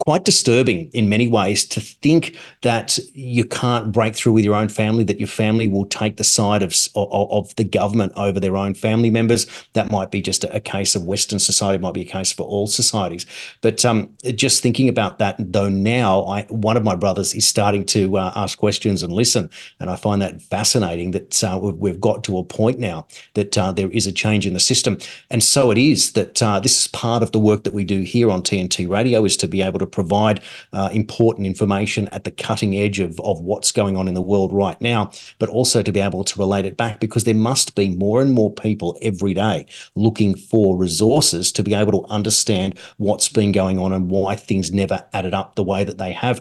[0.00, 4.68] quite disturbing in many ways to think that you can't break through with your own
[4.68, 8.56] family, that your family will take the side of, of, of the government over their
[8.56, 9.46] own family members.
[9.74, 12.32] That might be just a, a, case of Western society, it might be a case
[12.32, 13.26] for all societies.
[13.60, 17.84] But um, just thinking about that, though, now I, one of my brothers is starting
[17.86, 19.50] to uh, ask questions and listen.
[19.80, 23.72] And I find that fascinating that uh, we've, got to a point now that uh,
[23.72, 24.96] there is a change in the system.
[25.28, 28.00] And so it is that uh, this is part of the work that we do
[28.00, 30.40] here on TNT Radio is to be able to provide
[30.72, 34.52] uh, important information at the cutting edge of, of what's going on in the world
[34.52, 37.94] right now, but also to be able to relate it back because there must be
[37.96, 43.28] more and more people every day looking for resources to be able to understand what's
[43.28, 46.40] been going on and why things never added up the way that they have.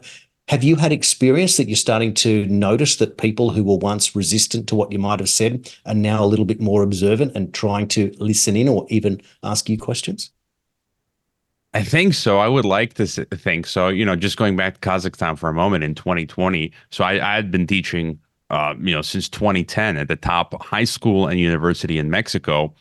[0.49, 4.67] Have you had experience that you're starting to notice that people who were once resistant
[4.69, 7.87] to what you might have said are now a little bit more observant and trying
[7.89, 10.31] to listen in or even ask you questions?
[11.73, 12.39] I think so.
[12.39, 13.89] I would like to think so.
[13.89, 16.71] You know, just going back to Kazakhstan for a moment in 2020.
[16.89, 20.83] So I, I had been teaching, uh, you know, since 2010 at the top high
[20.83, 22.73] school and university in Mexico.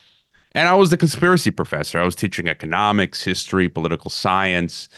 [0.53, 1.99] And I was the conspiracy professor.
[2.01, 4.89] I was teaching economics, history, political science.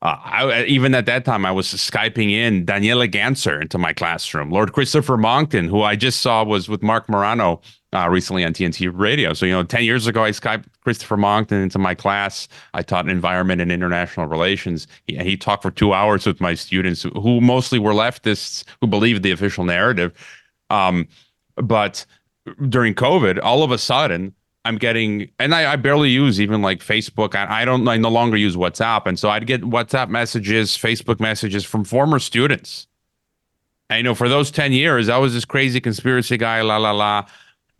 [0.00, 4.50] Uh, I, even at that time, I was Skyping in Daniele Ganser into my classroom.
[4.50, 7.60] Lord Christopher Monckton, who I just saw was with Marc Morano
[7.92, 9.32] uh, recently on TNT Radio.
[9.32, 12.46] So, you know, 10 years ago, I Skyped Christopher Monckton into my class.
[12.72, 14.86] I taught environment and international relations.
[15.06, 19.22] He, he talked for two hours with my students who mostly were leftists who believed
[19.22, 20.12] the official narrative.
[20.70, 21.08] Um,
[21.56, 22.06] but
[22.68, 26.80] during COVID, all of a sudden, I'm getting, and I, I barely use even like
[26.80, 27.34] Facebook.
[27.34, 29.06] I, I don't, I no longer use WhatsApp.
[29.06, 32.86] And so I'd get WhatsApp messages, Facebook messages from former students.
[33.88, 36.92] And, you know, for those 10 years, I was this crazy conspiracy guy, la, la,
[36.92, 37.26] la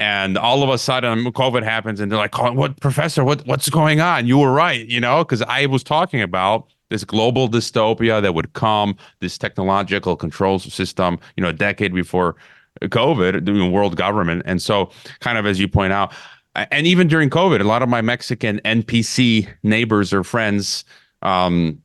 [0.00, 3.68] and all of a sudden covid happens and they're like oh, what professor what what's
[3.68, 4.26] going on?
[4.26, 8.52] You were right you know because i was talking about this global dystopia that would
[8.54, 12.34] come this technological control system you know a decade before
[12.82, 14.42] covid the world government.
[14.46, 16.12] And so kind of as you point out
[16.54, 20.84] and even during covid a lot of my mexican npc neighbors or friends
[21.22, 21.80] um,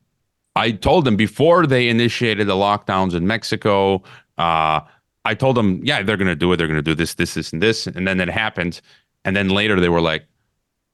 [0.56, 4.01] i told them before they initiated the lockdowns in mexico
[4.38, 4.80] uh,
[5.26, 6.58] I told them, yeah, they're going to do it.
[6.58, 7.88] They're going to do this, this, this, and this.
[7.88, 8.80] And then it happened.
[9.26, 10.26] And then later they were like,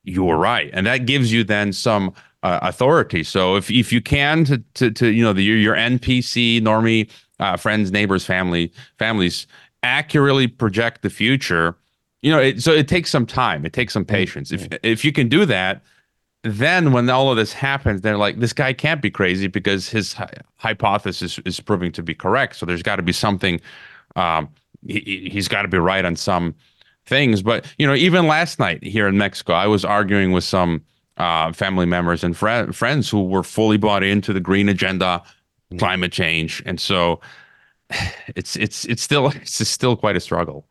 [0.04, 0.70] you were right.
[0.74, 2.14] And that gives you then some
[2.44, 3.24] uh, authority.
[3.24, 7.10] So if, if you can to, to, to you know, the, your, your NPC, normie,
[7.40, 9.48] uh, friends, neighbors, family, families
[9.84, 11.76] accurately project the future,
[12.22, 13.66] you know, it, so it takes some time.
[13.66, 14.16] It takes some mm-hmm.
[14.16, 14.52] patience.
[14.52, 15.82] If, if you can do that,
[16.44, 20.16] then when all of this happens, they're like, this guy can't be crazy because his
[20.56, 22.56] hypothesis is proving to be correct.
[22.56, 23.62] So there's got to be something
[24.16, 24.50] um,
[24.86, 26.56] he, he's got to be right on some
[27.06, 27.42] things.
[27.42, 30.84] But you know, even last night here in Mexico, I was arguing with some
[31.18, 35.22] uh, family members and fr- friends who were fully bought into the green agenda,
[35.72, 35.80] mm.
[35.80, 37.20] climate change, and so
[38.36, 40.66] it's it's it's still it's still quite a struggle.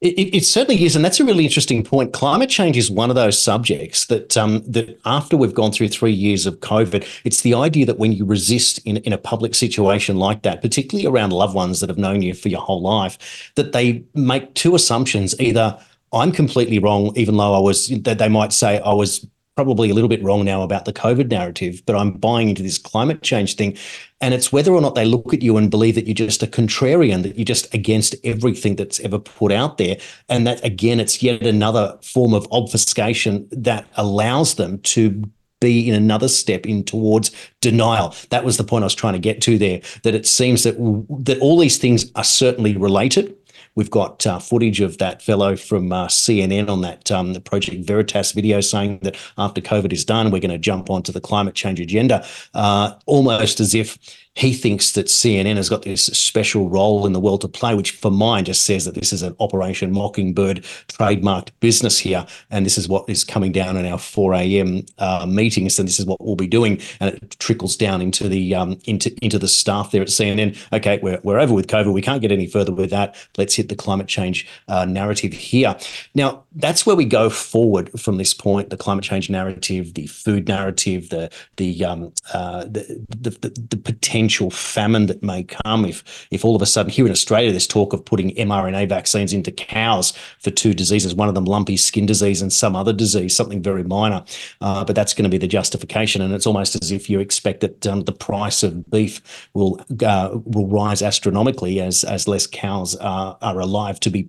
[0.00, 2.12] It, it, certainly is, and that's a really interesting point.
[2.12, 6.12] Climate change is one of those subjects that um, that after we've gone through three
[6.12, 10.16] years of COVID, it's the idea that when you resist in, in a public situation
[10.16, 13.72] like that, particularly around loved ones that have known you for your whole life, that
[13.72, 15.76] they make two assumptions: either
[16.12, 19.26] I'm completely wrong, even though I was, that they might say I was
[19.58, 22.78] probably a little bit wrong now about the COVID narrative, but I'm buying into this
[22.78, 23.76] climate change thing.
[24.20, 26.46] And it's whether or not they look at you and believe that you're just a
[26.46, 29.96] contrarian, that you're just against everything that's ever put out there.
[30.28, 35.24] And that, again, it's yet another form of obfuscation that allows them to
[35.60, 38.14] be in another step in towards denial.
[38.30, 39.80] That was the point I was trying to get to there.
[40.04, 40.76] That it seems that
[41.24, 43.34] that all these things are certainly related,
[43.78, 48.32] We've got uh, footage of that fellow from uh, CNN on that um, Project Veritas
[48.32, 51.78] video saying that after COVID is done, we're going to jump onto the climate change
[51.78, 53.96] agenda, uh, almost as if
[54.38, 57.90] he thinks that CNN has got this special role in the world to play, which
[57.90, 62.24] for mine just says that this is an Operation Mockingbird trademarked business here.
[62.48, 64.86] And this is what is coming down in our 4 a.m.
[64.98, 65.80] Uh, meetings.
[65.80, 66.80] And this is what we'll be doing.
[67.00, 70.56] And it trickles down into the um, into into the staff there at CNN.
[70.72, 71.92] Okay, we're, we're over with COVID.
[71.92, 73.16] We can't get any further with that.
[73.36, 75.76] Let's hit the climate change uh, narrative here.
[76.14, 80.46] Now, that's where we go forward from this point, the climate change narrative, the food
[80.46, 85.86] narrative, the the um, uh, the, the, the, the potential potential famine that may come
[85.86, 89.32] if if all of a sudden here in Australia there's talk of putting mRNA vaccines
[89.32, 93.34] into cows for two diseases, one of them lumpy skin disease and some other disease,
[93.34, 94.22] something very minor.
[94.60, 97.60] Uh, but that's going to be the justification, and it's almost as if you expect
[97.60, 102.96] that um, the price of beef will uh, will rise astronomically as as less cows
[102.96, 104.28] are, are alive to be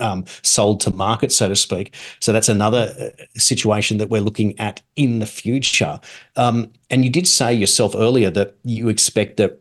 [0.00, 1.94] um, sold to market, so to speak.
[2.20, 6.00] So that's another uh, situation that we're looking at in the future.
[6.36, 9.60] Um, and you did say yourself earlier that you expect that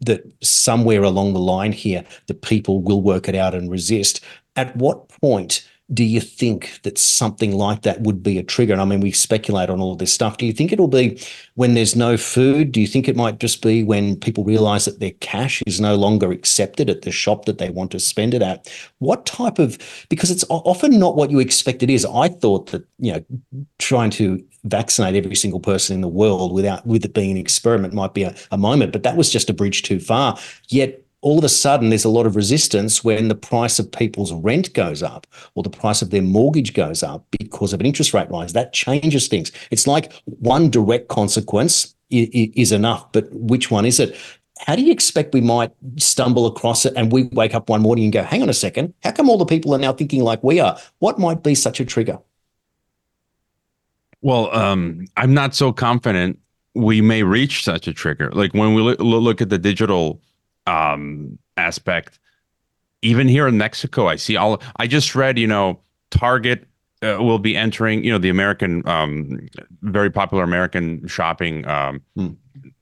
[0.00, 4.22] that somewhere along the line here, the people will work it out and resist.
[4.54, 8.72] At what point do you think that something like that would be a trigger?
[8.72, 10.36] And I mean, we speculate on all of this stuff.
[10.36, 11.20] Do you think it'll be
[11.54, 12.72] when there's no food?
[12.72, 15.94] Do you think it might just be when people realize that their cash is no
[15.94, 18.68] longer accepted at the shop that they want to spend it at?
[18.98, 22.04] What type of, because it's often not what you expect it is.
[22.04, 23.24] I thought that, you know,
[23.78, 27.94] trying to vaccinate every single person in the world without, with it being an experiment
[27.94, 30.36] might be a, a moment, but that was just a bridge too far.
[30.68, 34.32] Yet all of a sudden there's a lot of resistance when the price of people's
[34.32, 38.14] rent goes up or the price of their mortgage goes up because of an interest
[38.14, 38.52] rate rise.
[38.52, 39.50] That changes things.
[39.70, 44.16] It's like one direct consequence is enough, but which one is it?
[44.60, 48.04] How do you expect we might stumble across it and we wake up one morning
[48.04, 50.42] and go, hang on a second, how come all the people are now thinking like
[50.42, 50.78] we are?
[51.00, 52.18] What might be such a trigger?
[54.22, 56.38] Well, um, I'm not so confident
[56.74, 58.30] we may reach such a trigger.
[58.32, 60.20] Like when we look at the digital
[60.66, 62.18] um, aspect.
[63.02, 64.60] Even here in Mexico, I see all.
[64.76, 66.66] I just read, you know, Target
[67.02, 69.48] uh, will be entering, you know, the American, um,
[69.82, 72.28] very popular American shopping um, hmm.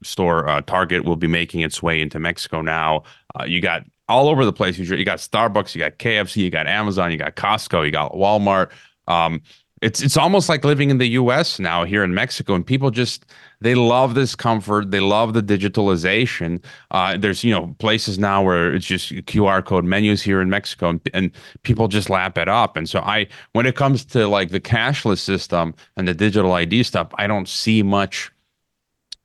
[0.02, 0.48] store.
[0.48, 3.02] Uh, Target will be making its way into Mexico now.
[3.38, 4.78] Uh, you got all over the place.
[4.78, 8.70] You got Starbucks, you got KFC, you got Amazon, you got Costco, you got Walmart.
[9.08, 9.42] Um,
[9.84, 11.58] it's it's almost like living in the U.S.
[11.58, 13.26] now here in Mexico, and people just
[13.60, 14.90] they love this comfort.
[14.90, 16.64] They love the digitalization.
[16.90, 20.88] Uh, there's you know places now where it's just QR code menus here in Mexico,
[20.88, 21.30] and, and
[21.64, 22.78] people just lap it up.
[22.78, 26.82] And so I, when it comes to like the cashless system and the digital ID
[26.84, 28.30] stuff, I don't see much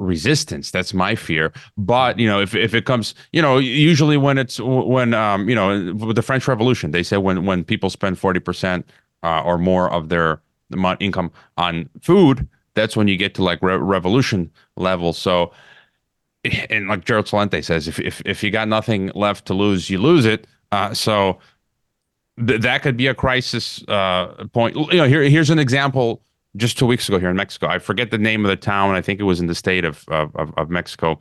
[0.02, 4.38] resistance that's my fear but you know if, if it comes you know usually when
[4.38, 8.16] it's when um you know with the french revolution they say when when people spend
[8.16, 8.86] 40%
[9.24, 13.62] uh, or more of their the income on food, that's when you get to like
[13.62, 15.14] re- revolution level.
[15.14, 15.52] So,
[16.70, 19.98] and like Gerald Celente says, if if if you got nothing left to lose, you
[20.00, 20.48] lose it.
[20.72, 21.40] Uh, so
[22.46, 24.76] th- that could be a crisis uh, point.
[24.76, 26.22] You know, here here's an example.
[26.56, 28.96] Just two weeks ago here in Mexico, I forget the name of the town.
[28.96, 31.20] I think it was in the state of of, of Mexico,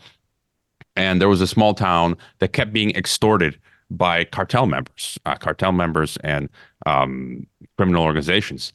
[0.97, 3.59] and there was a small town that kept being extorted
[3.91, 6.49] by cartel members, uh, cartel members, and
[6.87, 8.73] um, criminal organizations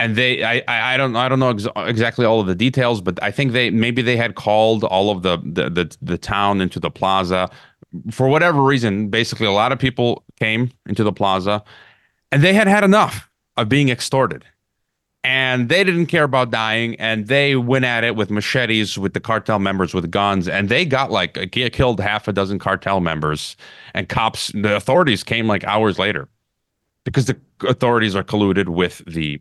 [0.00, 3.22] and they I, I don't I don't know ex- exactly all of the details, but
[3.22, 6.80] I think they maybe they had called all of the, the the the town into
[6.80, 7.50] the plaza
[8.10, 9.08] for whatever reason.
[9.08, 11.62] Basically, a lot of people came into the plaza,
[12.32, 14.44] and they had had enough of being extorted,
[15.22, 19.20] and they didn't care about dying, and they went at it with machetes with the
[19.20, 23.54] cartel members with guns, and they got like killed half a dozen cartel members,
[23.92, 26.26] and cops the authorities came like hours later
[27.04, 27.36] because the
[27.68, 29.40] authorities are colluded with the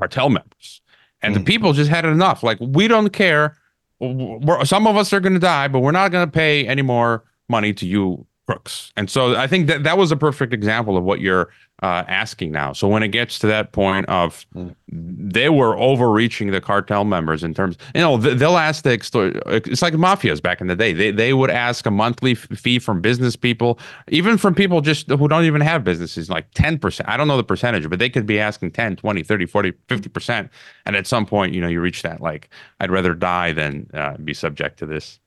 [0.00, 0.80] cartel members.
[1.22, 1.44] And mm-hmm.
[1.44, 2.42] the people just had enough.
[2.42, 3.56] Like, we don't care.
[4.00, 6.80] We're, some of us are going to die, but we're not going to pay any
[6.80, 8.92] more money to you crooks.
[8.96, 11.50] And so I think that that was a perfect example of what you're
[11.84, 12.72] uh, asking now.
[12.72, 14.44] So when it gets to that point of
[14.88, 19.82] they were overreaching the cartel members in terms, you know, they'll ask the extor- it's
[19.82, 20.92] like mafias back in the day.
[20.92, 23.78] They they would ask a monthly fee from business people,
[24.08, 27.02] even from people just who don't even have businesses, like 10%.
[27.06, 30.50] I don't know the percentage, but they could be asking 10, 20, 30, 40, 50%.
[30.86, 34.16] And at some point, you know, you reach that like I'd rather die than uh,
[34.16, 35.19] be subject to this.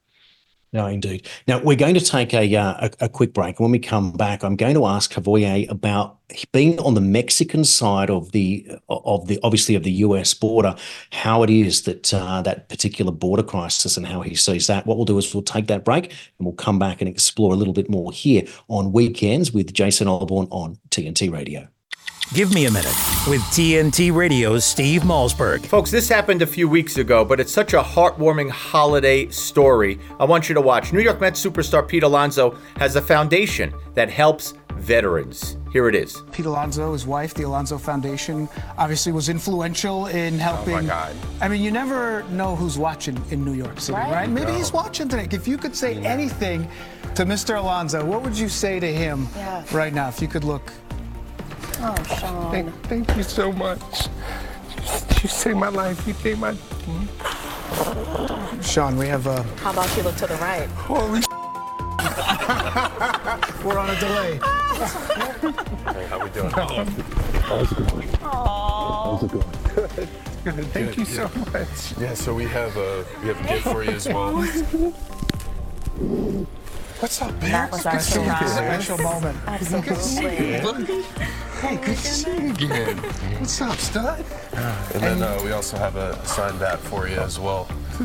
[0.74, 1.28] No, indeed.
[1.48, 3.60] Now we're going to take a, uh, a, a quick break.
[3.60, 6.18] When we come back, I'm going to ask Hrvoje about
[6.52, 10.76] being on the Mexican side of the of the obviously of the US border,
[11.12, 14.88] how it is that uh, that particular border crisis and how he sees that.
[14.88, 17.56] What we'll do is we'll take that break and we'll come back and explore a
[17.56, 21.68] little bit more here on weekends with Jason Olbourne on TNT Radio.
[22.34, 22.96] Give me a minute
[23.28, 25.64] with TNT Radio's Steve Malzberg.
[25.68, 30.00] Folks, this happened a few weeks ago, but it's such a heartwarming holiday story.
[30.20, 30.92] I want you to watch.
[30.94, 35.58] New York Mets superstar Pete Alonso has a foundation that helps veterans.
[35.72, 36.24] Here it is.
[36.32, 40.74] Pete Alonso, his wife, the Alonso Foundation, obviously was influential in helping.
[40.74, 41.16] Oh my God.
[41.40, 44.12] I mean, you never know who's watching in New York City, right?
[44.12, 44.30] Right.
[44.30, 45.28] Maybe he's watching today.
[45.32, 46.68] If you could say anything
[47.16, 47.58] to Mr.
[47.60, 49.64] Alonso, what would you say to him Yeah.
[49.72, 50.08] right now?
[50.10, 50.72] If you could look.
[51.86, 52.50] Oh, Sean.
[52.52, 54.08] Thank, thank you so much.
[55.22, 56.08] You saved my life.
[56.08, 56.56] You saved my.
[58.62, 59.44] Sean, we have a.
[59.58, 60.70] How about you look to the right?
[60.70, 61.20] Holy.
[63.66, 64.40] We're on a delay.
[66.08, 66.50] How we doing?
[66.52, 68.08] How's it going?
[68.22, 69.46] How's it going?
[70.44, 70.66] Good.
[70.68, 71.98] Thank you so much.
[71.98, 74.34] Yeah, so we have a we have a gift for you as well.
[77.00, 77.52] What's up, man?
[77.52, 78.54] That was our Good to see you surprise.
[78.86, 79.38] Special moment.
[79.48, 81.04] Absolutely.
[81.64, 82.98] Hey, good to see you again.
[83.40, 84.26] What's up, stud?
[84.52, 87.70] And then uh, we also have a signed bat for you as well.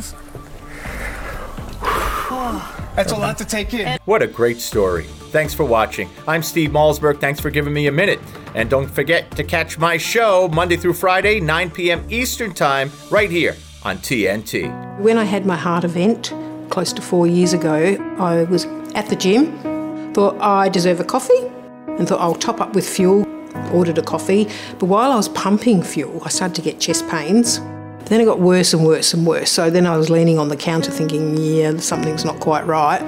[2.95, 3.99] That's a lot to take in.
[4.05, 5.07] What a great story.
[5.33, 6.09] Thanks for watching.
[6.29, 7.21] I'm Steve Malzberg.
[7.21, 8.21] Thanks for giving me a minute.
[8.55, 12.07] And don't forget to catch my show Monday through Friday, 9 p.m.
[12.09, 15.01] Eastern Time, right here on TNT.
[15.01, 16.33] When I had my heart event
[16.71, 21.51] close to four years ago, I was at the gym, thought I deserve a coffee,
[21.89, 23.27] and thought I'll top up with fuel.
[23.73, 27.59] Ordered a coffee, but while I was pumping fuel, I started to get chest pains.
[27.59, 29.51] But then it got worse and worse and worse.
[29.51, 33.01] So then I was leaning on the counter thinking, yeah, something's not quite right.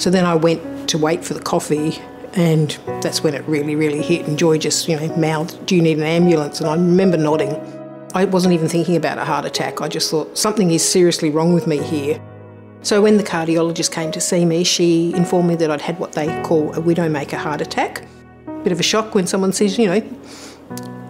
[0.00, 2.00] So then I went to wait for the coffee,
[2.34, 2.70] and
[3.02, 4.26] that's when it really, really hit.
[4.26, 6.60] And Joy just, you know, mouthed, Do you need an ambulance?
[6.60, 7.54] And I remember nodding.
[8.14, 9.80] I wasn't even thinking about a heart attack.
[9.80, 12.20] I just thought something is seriously wrong with me here.
[12.82, 16.12] So when the cardiologist came to see me, she informed me that I'd had what
[16.12, 18.06] they call a widowmaker heart attack.
[18.62, 20.02] Bit of a shock when someone says, you know,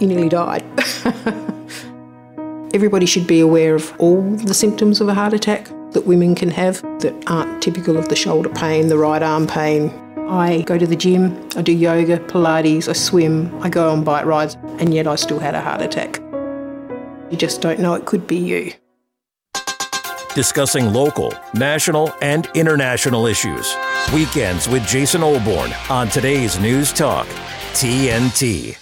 [0.01, 0.65] you nearly died.
[2.75, 6.51] Everybody should be aware of all the symptoms of a heart attack that women can
[6.51, 9.89] have that aren't typical of the shoulder pain, the right arm pain.
[10.29, 14.27] I go to the gym, I do yoga, Pilates, I swim, I go on bike
[14.27, 16.21] rides, and yet I still had a heart attack.
[17.31, 18.73] You just don't know it could be you.
[20.39, 23.75] Discussing local, national, and international issues.
[24.15, 27.27] Weekends with Jason Olbourne on today's News Talk,
[27.73, 28.79] TNT.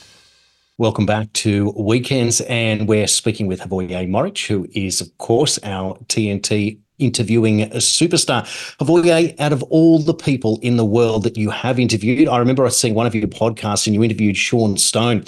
[0.76, 5.94] Welcome back to Weekends, and we're speaking with Hrvoje Moric, who is, of course, our
[6.08, 8.42] TNT interviewing a superstar.
[8.76, 12.66] Hrvoje, out of all the people in the world that you have interviewed, I remember
[12.66, 15.24] I seeing one of your podcasts and you interviewed Sean Stone.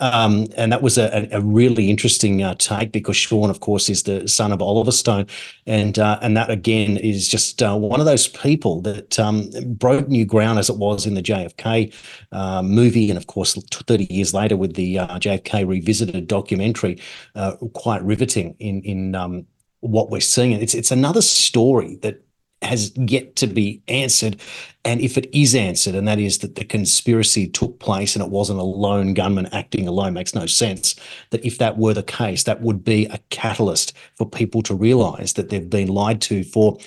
[0.00, 4.02] Um, and that was a, a really interesting uh, take because Sean, of course, is
[4.04, 5.26] the son of Oliver Stone,
[5.66, 10.08] and uh, and that again is just uh, one of those people that um, broke
[10.08, 11.94] new ground as it was in the JFK
[12.32, 13.54] uh, movie, and of course,
[13.86, 16.98] thirty years later with the uh, JFK revisited documentary,
[17.34, 19.46] uh, quite riveting in in um,
[19.80, 20.52] what we're seeing.
[20.52, 22.22] It's it's another story that
[22.62, 24.40] has yet to be answered.
[24.84, 28.30] And if it is answered, and that is that the conspiracy took place and it
[28.30, 30.94] wasn't a lone gunman acting alone, makes no sense.
[31.30, 35.34] That if that were the case, that would be a catalyst for people to realize
[35.34, 36.78] that they've been lied to for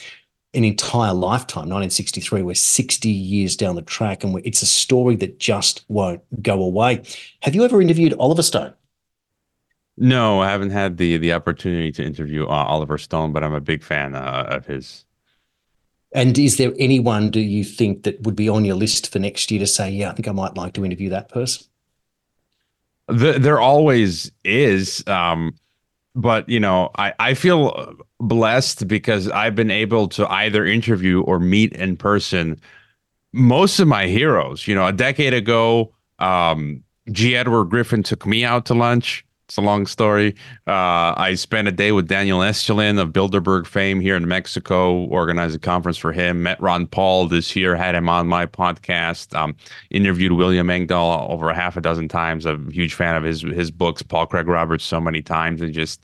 [0.54, 1.70] an entire lifetime.
[1.70, 6.62] 1963, we're 60 years down the track, and it's a story that just won't go
[6.62, 7.02] away.
[7.42, 8.74] Have you ever interviewed Oliver Stone?
[9.98, 13.62] No, I haven't had the the opportunity to interview uh, Oliver Stone, but I'm a
[13.62, 15.06] big fan uh, of his.
[16.14, 19.50] And is there anyone do you think that would be on your list for next
[19.50, 21.66] year to say, yeah, I think I might like to interview that person?
[23.08, 25.56] The, there always is, um,
[26.16, 31.40] but you know, I I feel blessed because I've been able to either interview or
[31.40, 32.62] meet in person
[33.34, 34.68] most of my heroes.
[34.68, 37.36] You know, a decade ago, um, G.
[37.36, 39.26] Edward Griffin took me out to lunch.
[39.54, 40.34] It's a long story.
[40.66, 45.56] Uh, I spent a day with Daniel Estulin of Bilderberg fame here in Mexico, organized
[45.56, 46.42] a conference for him.
[46.42, 49.38] Met Ron Paul this year, had him on my podcast.
[49.38, 49.56] Um,
[49.92, 52.48] interviewed William Engdahl over a half a dozen times.
[52.48, 54.02] I'm a huge fan of his his books.
[54.02, 56.02] Paul Craig Roberts so many times, and just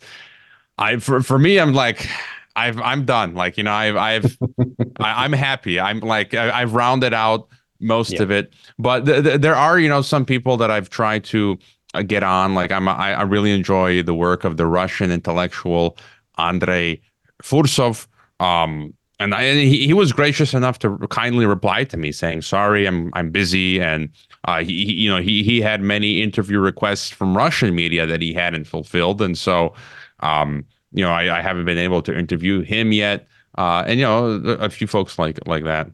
[0.78, 2.08] I for for me, I'm like.
[2.56, 3.36] I've I'm done.
[3.36, 4.38] Like you know, I've I've
[5.00, 5.80] I, am happy.
[5.80, 7.48] I'm like I, have rounded out
[7.80, 8.24] most yeah.
[8.24, 11.58] of it, but th- th- there are you know some people that I've tried to
[11.94, 12.56] uh, get on.
[12.56, 15.98] Like I'm, I, I really enjoy the work of the Russian intellectual
[16.38, 17.02] Andrei
[17.44, 18.08] Fursov.
[18.40, 22.42] Um, and, I, and he, he was gracious enough to kindly reply to me saying,
[22.42, 24.10] "Sorry, I'm I'm busy." And
[24.46, 28.22] uh, he, he, you know, he he had many interview requests from Russian media that
[28.22, 29.74] he hadn't fulfilled, and so,
[30.22, 33.28] um, you know, I, I haven't been able to interview him yet.
[33.58, 35.90] Uh, and you know, a few folks like like that.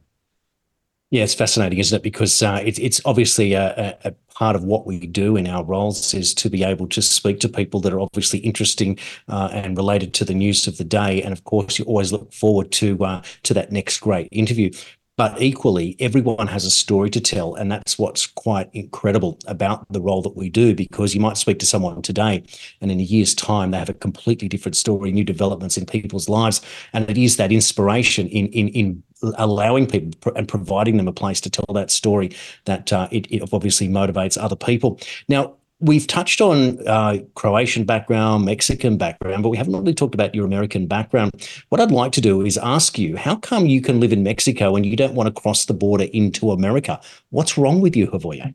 [1.09, 2.03] Yeah, it's fascinating, isn't it?
[2.03, 6.13] Because uh, it, it's obviously a, a, part of what we do in our roles
[6.13, 10.13] is to be able to speak to people that are obviously interesting uh, and related
[10.13, 11.23] to the news of the day.
[11.23, 14.71] And of course, you always look forward to uh, to that next great interview.
[15.17, 17.55] But equally, everyone has a story to tell.
[17.55, 21.59] And that's what's quite incredible about the role that we do, because you might speak
[21.59, 22.43] to someone today
[22.81, 26.27] and in a year's time, they have a completely different story, new developments in people's
[26.27, 26.61] lives.
[26.91, 29.03] And it is that inspiration in, in, in
[29.37, 33.49] allowing people and providing them a place to tell that story that uh, it, it
[33.53, 34.99] obviously motivates other people.
[35.27, 40.33] Now, we've touched on uh, Croatian background, Mexican background, but we haven't really talked about
[40.33, 41.31] your American background.
[41.69, 44.75] What I'd like to do is ask you, how come you can live in Mexico
[44.75, 46.99] and you don't want to cross the border into America?
[47.29, 48.53] What's wrong with you, Hrvoje?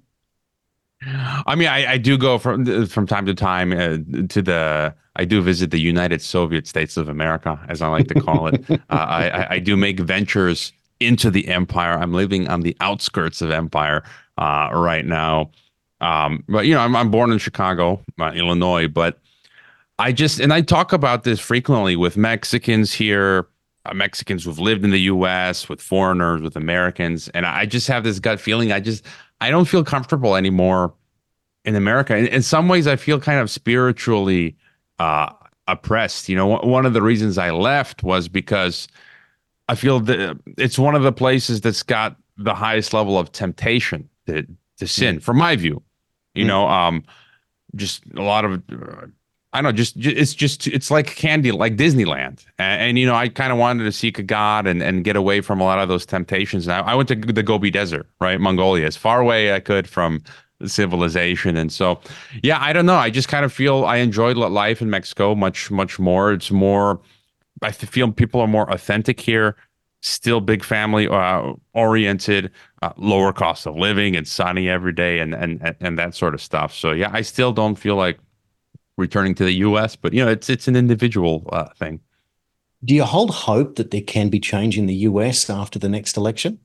[1.03, 4.95] I mean, I, I, do go from from time to time uh, to the.
[5.17, 8.63] I do visit the United Soviet States of America, as I like to call it.
[8.71, 11.95] uh, I, I do make ventures into the empire.
[11.95, 14.03] I'm living on the outskirts of empire
[14.37, 15.51] uh, right now.
[16.03, 19.19] Um, but you know, I'm, I'm born in Chicago, uh, Illinois, but
[19.99, 23.47] I just and I talk about this frequently with Mexicans here,
[23.87, 28.05] uh, Mexicans who've lived in the U.S., with foreigners, with Americans, and I just have
[28.05, 28.73] this gut feeling.
[28.73, 29.05] I just
[29.41, 30.95] I don't feel comfortable anymore
[31.65, 32.17] in America.
[32.17, 34.57] In, in some ways, I feel kind of spiritually
[34.99, 35.33] uh,
[35.67, 36.29] oppressed.
[36.29, 38.89] You know, one of the reasons I left was because
[39.69, 44.09] I feel that it's one of the places that's got the highest level of temptation
[44.27, 44.47] to
[44.79, 45.23] to sin, mm.
[45.23, 45.83] from my view.
[46.35, 46.49] You mm.
[46.49, 47.05] know, um,
[47.77, 48.63] just a lot of.
[49.53, 53.07] I don't know, just, just, it's just it's like candy, like Disneyland, and, and you
[53.07, 55.65] know I kind of wanted to seek a God and and get away from a
[55.65, 56.69] lot of those temptations.
[56.69, 59.89] And I, I went to the Gobi Desert, right, Mongolia, as far away I could
[59.89, 60.23] from
[60.65, 62.01] civilization, and so
[62.45, 62.95] yeah, I don't know.
[62.95, 66.33] I just kind of feel I enjoyed life in Mexico much much more.
[66.33, 67.01] It's more,
[67.61, 69.57] I feel people are more authentic here
[70.03, 72.51] still big family uh, oriented,
[72.83, 76.41] uh, lower cost of living, and sunny every day, and and and that sort of
[76.41, 76.75] stuff.
[76.75, 78.19] So yeah, I still don't feel like
[79.01, 82.01] returning to the U.S., but you know, it's it's an individual uh, thing.
[82.85, 85.51] Do you hold hope that there can be change in the U.S.
[85.51, 86.59] after the next election?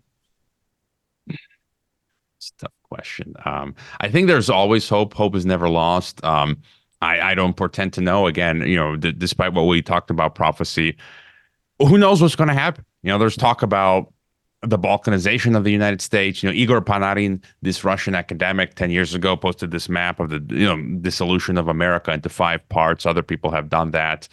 [1.27, 3.33] It's a tough question.
[3.43, 5.13] Um, I think there's always hope.
[5.13, 6.23] Hope is never lost.
[6.23, 6.61] Um,
[7.01, 8.27] I, I don't pretend to know.
[8.27, 10.95] Again, you know, d- despite what we talked about prophecy,
[11.79, 12.85] who knows what's going to happen?
[13.03, 14.13] You know, there's talk about
[14.67, 16.41] the balkanization of the United States.
[16.41, 20.55] You know, Igor Panarin, this Russian academic, ten years ago, posted this map of the
[20.55, 23.05] you know dissolution of America into five parts.
[23.05, 24.27] Other people have done that.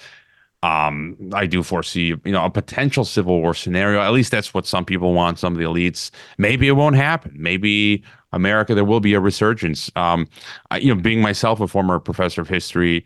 [0.64, 4.01] Um, I do foresee, you know, a potential civil war scenario.
[4.01, 5.39] At least that's what some people want.
[5.39, 6.11] Some of the elites.
[6.39, 7.35] Maybe it won't happen.
[7.37, 9.91] Maybe America there will be a resurgence.
[9.97, 10.28] Um,
[10.70, 13.05] I, you know, being myself a former professor of history,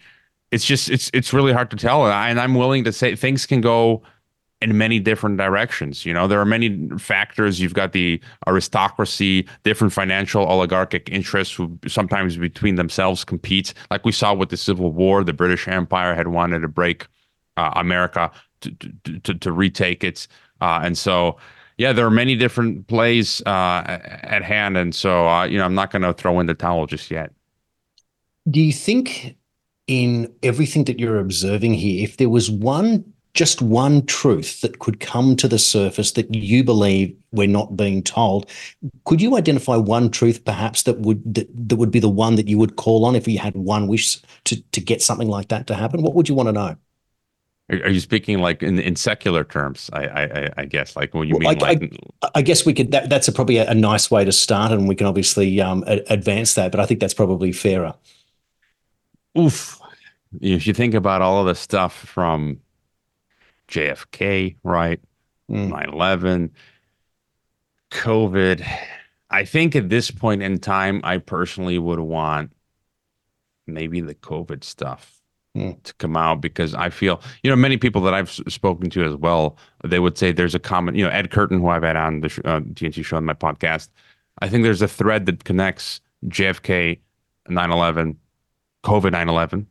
[0.51, 2.07] it's just it's it's really hard to tell.
[2.07, 4.03] And I'm willing to say things can go
[4.63, 6.07] in many different directions.
[6.07, 7.61] You know, there are many factors.
[7.61, 13.75] You've got the aristocracy, different financial oligarchic interests who sometimes between themselves compete.
[13.91, 17.07] Like we saw with the Civil War, the British Empire had wanted to break
[17.59, 18.31] uh, America
[18.63, 20.27] to, to, to, to, retake it.
[20.61, 21.37] Uh, and so,
[21.77, 24.77] yeah, there are many different plays uh, at hand.
[24.77, 27.33] And so, uh, you know, I'm not going to throw in the towel just yet.
[28.49, 29.37] Do you think
[29.87, 33.05] in everything that you're observing here, if there was one
[33.37, 38.03] just one truth that could come to the surface that you believe we're not being
[38.03, 38.51] told.
[39.05, 42.49] Could you identify one truth perhaps that would that, that would be the one that
[42.49, 45.67] you would call on if you had one wish to, to get something like that
[45.67, 46.03] to happen?
[46.03, 46.77] What would you want to know?
[47.69, 49.91] Are you speaking like in, in secular terms?
[49.93, 51.95] I, I, I guess like when you well, mean I, like.
[52.23, 52.93] I, I, guess we could.
[52.93, 55.83] That, that's a, probably a, a, nice way to start, and we can obviously um,
[55.89, 56.71] a, advance that.
[56.71, 57.95] But I think that's probably fairer.
[59.37, 59.81] Oof!
[60.41, 62.61] If you think about all of the stuff from
[63.69, 65.01] JFK, right?
[65.51, 65.69] Mm.
[65.71, 66.51] 9 11,
[67.91, 68.67] COVID.
[69.31, 72.53] I think at this point in time, I personally would want
[73.67, 75.13] maybe the COVID stuff
[75.55, 75.71] Hmm.
[75.85, 79.15] to come out because I feel, you know, many people that I've spoken to as
[79.17, 82.21] well, they would say there's a common, you know, Ed Curtin, who I've had on
[82.21, 83.89] the sh- uh, TNT show on my podcast.
[84.43, 87.01] I think there's a thread that connects JFK,
[87.49, 88.19] 9 11,
[88.85, 89.67] COVID 9 11.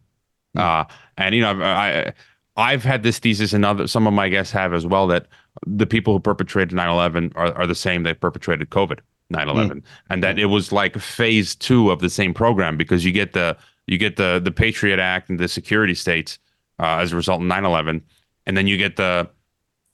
[0.58, 0.86] Uh,
[1.20, 2.14] and, you know, I,
[2.58, 5.28] I've had this thesis, and other, some of my guests have as well, that
[5.66, 9.00] the people who perpetrated 9 11 are, are the same that perpetrated COVID
[9.30, 9.84] 9 11.
[10.10, 13.58] And that it was like phase two of the same program because you get the,
[13.88, 16.40] you get the the Patriot Act and the security states
[16.80, 18.02] uh, as a result of 9/11,
[18.46, 19.30] and then you get the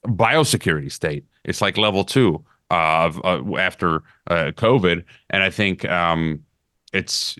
[0.05, 1.25] biosecurity state.
[1.43, 6.43] It's like level two uh, of uh, after uh, COVID, and I think um,
[6.93, 7.37] it's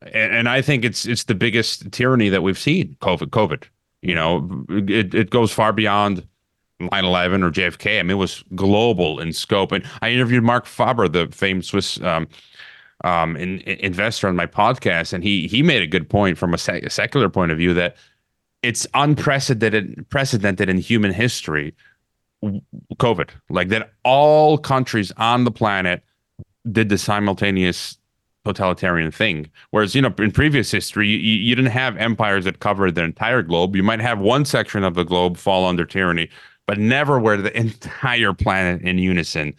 [0.00, 2.96] and, and I think it's it's the biggest tyranny that we've seen.
[3.00, 3.64] COVID, COVID.
[4.02, 6.26] You know, it it goes far beyond
[6.80, 8.00] 9/11 or JFK.
[8.00, 9.72] I mean, it was global in scope.
[9.72, 12.28] And I interviewed Marc Faber, the famed Swiss um,
[13.04, 16.52] um, in, in- investor on my podcast, and he he made a good point from
[16.52, 17.96] a, a secular point of view that
[18.62, 21.74] it's unprecedented precedented in human history.
[22.98, 26.02] COVID, like that, all countries on the planet
[26.70, 27.98] did the simultaneous
[28.44, 29.50] totalitarian thing.
[29.70, 33.42] Whereas, you know, in previous history, you, you didn't have empires that covered the entire
[33.42, 33.76] globe.
[33.76, 36.28] You might have one section of the globe fall under tyranny,
[36.66, 39.54] but never where the entire planet in unison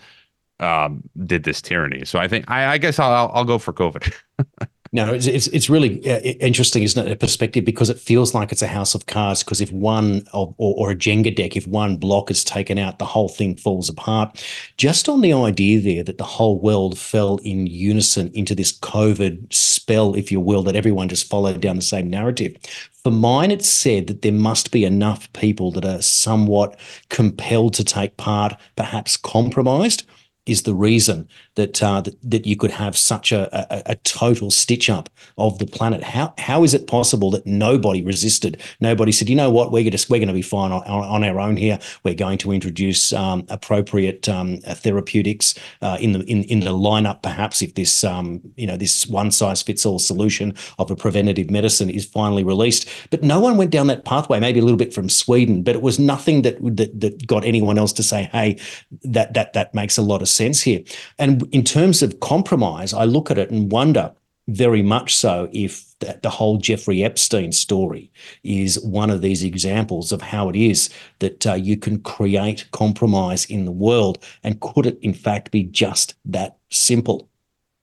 [0.59, 2.05] um, did this tyranny.
[2.05, 4.13] So I think I, I guess I'll I'll- I'll go for COVID.
[4.95, 7.11] No, it's it's, it's really uh, interesting, isn't it?
[7.11, 9.43] A perspective because it feels like it's a house of cards.
[9.43, 12.99] Because if one of, or, or a Jenga deck, if one block is taken out,
[12.99, 14.45] the whole thing falls apart.
[14.77, 19.51] Just on the idea there that the whole world fell in unison into this COVID
[19.51, 22.55] spell, if you will, that everyone just followed down the same narrative.
[23.03, 26.79] For mine, it's said that there must be enough people that are somewhat
[27.09, 30.05] compelled to take part, perhaps compromised
[30.45, 34.51] is the reason that uh, that, that you could have such a, a, a total
[34.51, 36.03] stitch up of the planet.
[36.03, 38.61] How how is it possible that nobody resisted?
[38.81, 41.23] Nobody said, you know what, we're going to we're going to be fine on, on,
[41.23, 41.79] our own here.
[42.03, 47.21] We're going to introduce um, appropriate um, therapeutics uh, in the in, in the lineup.
[47.21, 51.49] Perhaps if this um, you know this one size fits all solution of a preventative
[51.49, 54.39] medicine is finally released, but no one went down that pathway.
[54.39, 57.77] Maybe a little bit from Sweden, but it was nothing that that, that got anyone
[57.77, 58.59] else to say, hey,
[59.03, 60.84] that that that makes a lot of sense here.
[61.19, 64.13] And in terms of compromise, I look at it and wonder
[64.47, 68.11] very much so if the, whole Jeffrey Epstein story
[68.43, 73.45] is one of these examples of how it is that uh, you can create compromise
[73.45, 74.21] in the world.
[74.43, 77.29] And could it, in fact, be just that simple?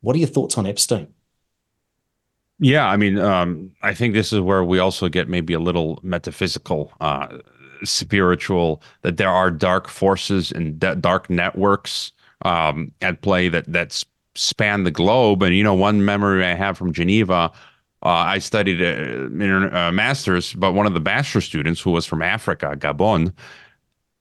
[0.03, 1.09] What are your thoughts on Epstein?
[2.59, 5.99] Yeah, I mean, um, I think this is where we also get maybe a little
[6.03, 7.39] metaphysical, uh,
[7.85, 8.83] spiritual.
[9.01, 12.13] That there are dark forces and da- dark networks
[12.43, 14.03] um, at play that that
[14.35, 15.43] span the globe.
[15.43, 17.51] And you know, one memory I have from Geneva,
[18.03, 22.07] uh, I studied a, inter- uh, masters, but one of the master students who was
[22.07, 23.33] from Africa, Gabon,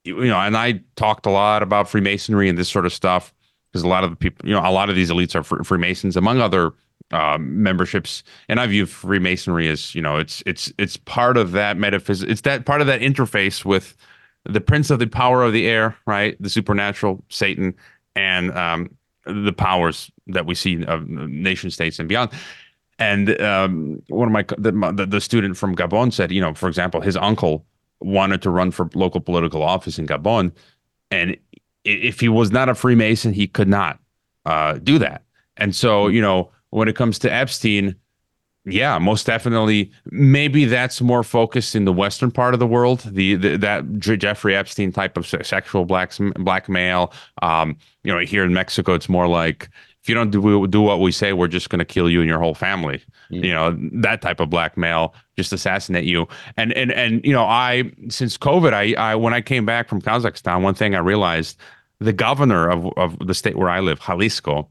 [0.03, 3.33] you know, and I talked a lot about Freemasonry and this sort of stuff
[3.71, 5.63] because a lot of the people, you know, a lot of these elites are Fre-
[5.63, 6.73] Freemasons, among other
[7.11, 8.23] um, memberships.
[8.47, 12.31] And I view Freemasonry as, you know, it's it's it's part of that metaphysics.
[12.31, 13.95] It's that part of that interface with
[14.45, 16.35] the prince of the power of the air, right?
[16.41, 17.75] The supernatural, Satan,
[18.15, 18.89] and um,
[19.25, 22.31] the powers that we see of nation states and beyond.
[22.97, 26.99] And um, one of my the, the student from Gabon said, you know, for example,
[26.99, 27.65] his uncle
[28.01, 30.51] wanted to run for local political office in Gabon,
[31.11, 31.37] and
[31.85, 33.99] if he was not a Freemason, he could not
[34.45, 35.23] uh, do that.
[35.57, 37.95] And so, you know, when it comes to Epstein,
[38.71, 39.91] yeah, most definitely.
[40.11, 43.01] Maybe that's more focused in the western part of the world.
[43.05, 47.13] The, the that Jeffrey Epstein type of sexual black blackmail.
[47.41, 49.69] Um, you know, here in Mexico, it's more like
[50.01, 52.29] if you don't do do what we say, we're just going to kill you and
[52.29, 53.01] your whole family.
[53.29, 56.27] You know, that type of blackmail, just assassinate you.
[56.57, 60.01] And and and you know, I since COVID, I I when I came back from
[60.01, 61.57] Kazakhstan, one thing I realized,
[61.99, 64.69] the governor of of the state where I live, Jalisco,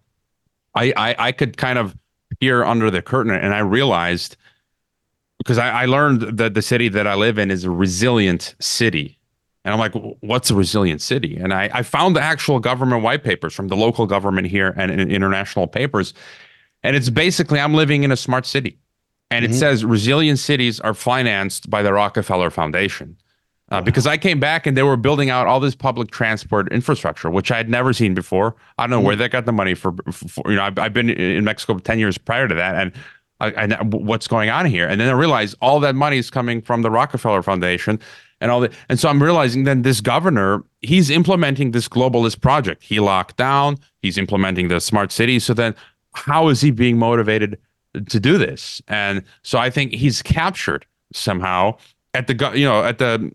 [0.75, 1.95] I, I I could kind of
[2.41, 4.37] peer under the curtain and I realized
[5.39, 9.19] because I, I learned that the city that I live in is a resilient city.
[9.65, 11.37] And I'm like, what's a resilient city?
[11.37, 14.91] And I, I found the actual government white papers from the local government here and
[14.91, 16.15] in international papers.
[16.83, 18.79] And it's basically I'm living in a smart city.
[19.31, 19.59] And it mm-hmm.
[19.59, 23.17] says resilient cities are financed by the Rockefeller Foundation.
[23.71, 27.31] Uh, Because I came back and they were building out all this public transport infrastructure,
[27.31, 28.57] which I had never seen before.
[28.79, 29.95] I don't know where they got the money for.
[30.13, 32.93] for you know, I've, I've been in Mexico ten years prior to that, and
[33.41, 34.87] I, I what's going on here.
[34.87, 38.01] And then I realized all that money is coming from the Rockefeller Foundation,
[38.41, 38.73] and all that.
[38.89, 42.83] And so I'm realizing then this governor, he's implementing this globalist project.
[42.83, 43.77] He locked down.
[44.01, 45.39] He's implementing the smart city.
[45.39, 45.75] So then,
[46.15, 47.59] how is he being motivated
[48.09, 48.83] to do this.
[48.89, 51.77] And so I think he's captured somehow
[52.15, 53.31] at the you know at the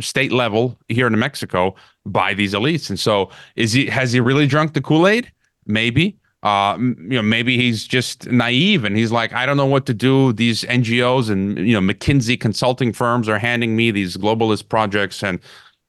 [0.00, 1.74] state level here in New Mexico
[2.06, 2.88] by these elites.
[2.88, 5.30] And so is he has he really drunk the Kool-Aid?
[5.66, 6.16] Maybe.
[6.42, 9.94] Uh, you know, maybe he's just naive and he's like, I don't know what to
[9.94, 10.30] do.
[10.34, 15.40] These NGOs and you know McKinsey consulting firms are handing me these globalist projects, and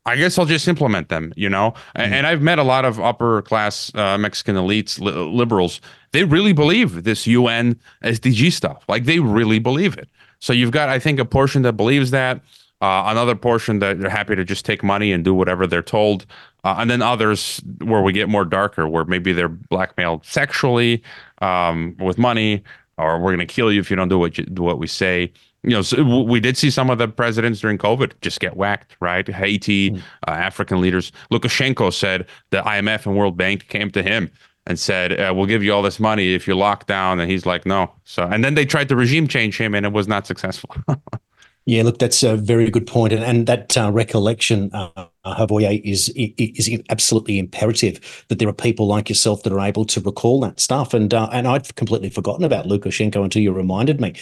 [0.05, 1.33] I guess I'll just implement them.
[1.35, 2.13] You know, mm-hmm.
[2.13, 5.81] and I've met a lot of upper class uh, Mexican elites, li- liberals.
[6.13, 8.85] They really believe this UN SDG stuff.
[8.87, 10.07] Like they really believe it.
[10.45, 12.39] So you've got, I think, a portion that believes that.
[12.79, 16.27] Uh, another portion that they're happy to just take money and do whatever they're told,
[16.63, 21.01] uh, and then others where we get more darker, where maybe they're blackmailed sexually
[21.41, 22.61] um, with money,
[22.99, 24.85] or we're going to kill you if you don't do what you, do what we
[24.85, 25.31] say.
[25.63, 28.97] You know, so we did see some of the presidents during COVID just get whacked,
[28.99, 29.27] right?
[29.27, 30.01] Haiti, mm.
[30.27, 31.11] uh, African leaders.
[31.31, 34.29] Lukashenko said the IMF and World Bank came to him
[34.67, 37.45] and said, uh, "We'll give you all this money if you lock down," and he's
[37.45, 40.25] like, "No." So, and then they tried to regime change him, and it was not
[40.27, 40.75] successful.
[41.65, 44.71] yeah, look, that's a very good point, and and that uh, recollection.
[44.73, 49.85] Uh, Hrvoje is is absolutely imperative that there are people like yourself that are able
[49.85, 50.93] to recall that stuff.
[50.93, 54.13] And uh, and I'd completely forgotten about Lukashenko until you reminded me.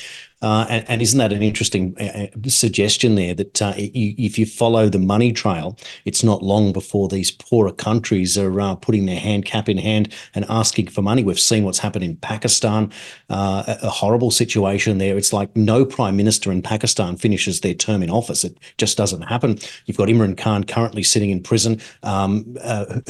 [0.44, 4.46] Uh, and, and, isn't that an interesting uh, uh suggestion there that uh, if you
[4.46, 9.20] follow the money trail, it's not long before these poorer countries are uh, putting their
[9.20, 11.24] hand cap in hand and asking for money.
[11.24, 12.92] We've seen what's happened in Pakistan,
[13.30, 15.18] uh, a, a, horrible situation there.
[15.18, 18.44] It's like no prime minister in Pakistan finishes their term in office.
[18.44, 19.60] It just doesn't happen.
[19.86, 22.56] You've got Imran Khan currently sitting in prison, um,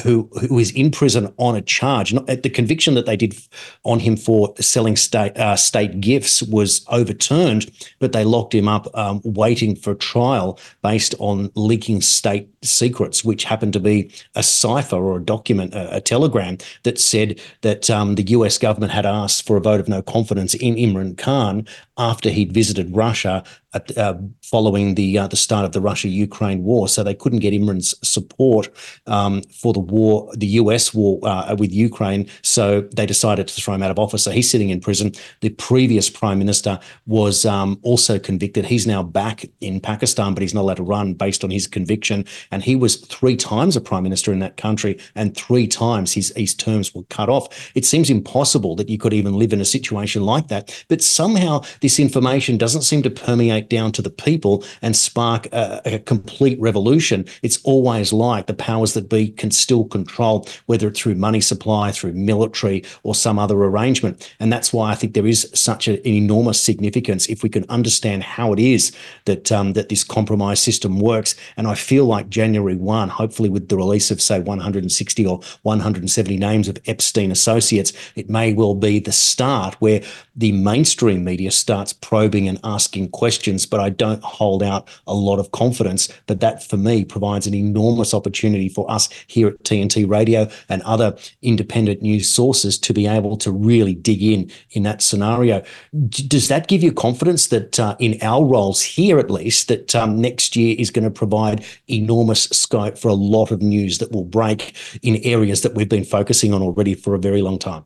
[0.02, 2.14] who who is in prison on a charge.
[2.14, 3.34] Not, the conviction that they did
[3.82, 9.20] on him for selling state state gifts was overturned, but they locked him up um,
[9.24, 15.18] waiting for trial based on leaking state secrets, which happened to be a cipher or
[15.18, 19.56] a document, a, a telegram that said that um, the US government had asked for
[19.56, 23.44] a vote of no confidence in Imran Khan after he'd visited Russia
[23.74, 26.88] at, uh, following the uh, the start of the Russia Ukraine war.
[26.88, 28.68] So they couldn't get Imran's support
[29.06, 32.28] um, for the war, the US war uh, with Ukraine.
[32.42, 34.22] So they decided to throw him out of office.
[34.22, 35.12] So he's sitting in prison.
[35.40, 38.64] The previous prime minister was um, also convicted.
[38.64, 42.24] He's now back in Pakistan, but he's not allowed to run based on his conviction.
[42.54, 46.32] And he was three times a prime minister in that country, and three times his
[46.36, 47.72] his terms were cut off.
[47.74, 50.84] It seems impossible that you could even live in a situation like that.
[50.88, 55.82] But somehow this information doesn't seem to permeate down to the people and spark a,
[55.84, 57.24] a complete revolution.
[57.42, 61.90] It's always like the powers that be can still control, whether it's through money supply,
[61.90, 64.32] through military, or some other arrangement.
[64.38, 68.22] And that's why I think there is such an enormous significance if we can understand
[68.22, 68.92] how it is
[69.24, 71.34] that um, that this compromise system works.
[71.56, 76.36] And I feel like January 1, hopefully with the release of, say, 160 or 170
[76.36, 80.02] names of Epstein associates, it may well be the start where
[80.36, 85.38] the mainstream media starts probing and asking questions, but I don't hold out a lot
[85.38, 86.12] of confidence.
[86.26, 90.82] But that for me provides an enormous opportunity for us here at TNT Radio and
[90.82, 95.62] other independent news sources to be able to really dig in in that scenario.
[96.08, 100.20] does that give you confidence that uh, in our roles here, at least, that um,
[100.20, 104.24] next year is going to provide enormous scope for a lot of news that will
[104.24, 107.84] break in areas that we've been focusing on already for a very long time?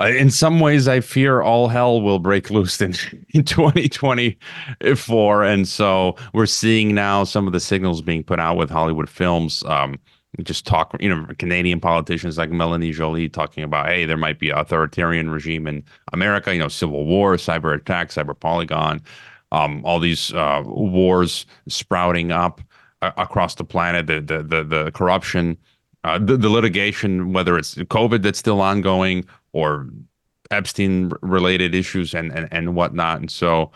[0.00, 2.94] in some ways, I fear all hell will break loose in,
[3.30, 5.44] in 2024.
[5.44, 9.62] And so we're seeing now some of the signals being put out with Hollywood films.
[9.64, 9.98] Um,
[10.42, 14.48] just talk, you know, Canadian politicians like Melanie Joly talking about, hey, there might be
[14.48, 19.02] authoritarian regime in America, you know, civil war, cyber attack, cyber polygon,
[19.52, 22.64] um, all these uh, wars sprouting up uh,
[23.02, 25.58] across the planet, the the the, the corruption,
[26.04, 29.88] uh, the, the litigation, whether it's COVID that's still ongoing or
[30.50, 33.20] Epstein related issues and, and, and whatnot.
[33.20, 33.70] And so,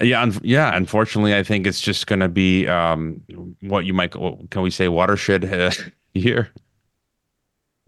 [0.00, 0.76] yeah, un- yeah.
[0.76, 3.22] Unfortunately, I think it's just going to be um,
[3.62, 5.70] what you might can we say watershed uh,
[6.14, 6.50] year.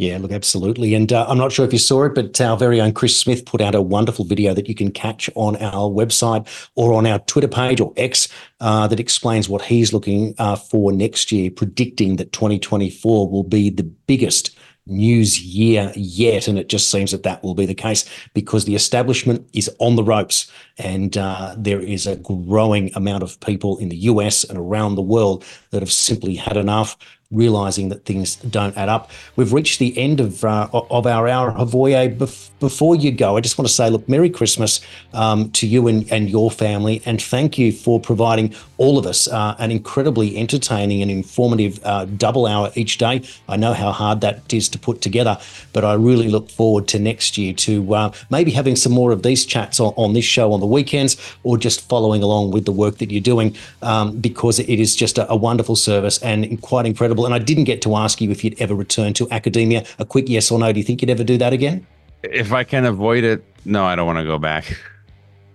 [0.02, 0.94] Yeah, look, absolutely.
[0.96, 3.46] And uh, I'm not sure if you saw it, but our very own Chris Smith
[3.46, 6.44] put out a wonderful video that you can catch on our website
[6.74, 8.26] or on our Twitter page or X
[8.58, 13.70] uh, that explains what he's looking uh, for next year, predicting that 2024 will be
[13.70, 16.48] the biggest news year yet.
[16.48, 19.94] And it just seems that that will be the case because the establishment is on
[19.94, 24.58] the ropes and uh, there is a growing amount of people in the US and
[24.58, 26.96] around the world that have simply had enough
[27.32, 29.10] realizing that things don't add up.
[29.36, 32.16] We've reached the end of uh, of our hour, Hrvoje.
[32.18, 34.80] Bef- before you go, I just want to say, look, Merry Christmas
[35.14, 39.26] um, to you and, and your family, and thank you for providing all of us
[39.26, 43.22] uh, an incredibly entertaining and informative uh, double hour each day.
[43.48, 45.38] I know how hard that is to put together,
[45.72, 49.22] but I really look forward to next year to uh, maybe having some more of
[49.22, 52.72] these chats on, on, this show on the weekends, or just following along with the
[52.72, 56.86] work that you're doing, um, because it is just a, a wonderful service and quite
[56.86, 57.24] incredible.
[57.24, 59.84] And I didn't get to ask you if you'd ever return to academia.
[59.98, 60.72] A quick yes or no.
[60.72, 61.86] Do you think you'd ever do that again?
[62.22, 64.76] If I can avoid it, no, I don't want to go back.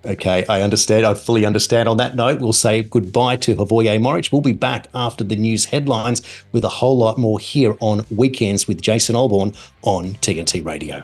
[0.06, 1.06] Okay, I understand.
[1.06, 1.90] I fully understand.
[1.90, 4.30] On that note, we'll say goodbye to Hrvoje Moric.
[4.32, 6.22] We'll be back after the news headlines
[6.54, 11.02] with a whole lot more here on Weekends with Jason Olbourne on TNT Radio.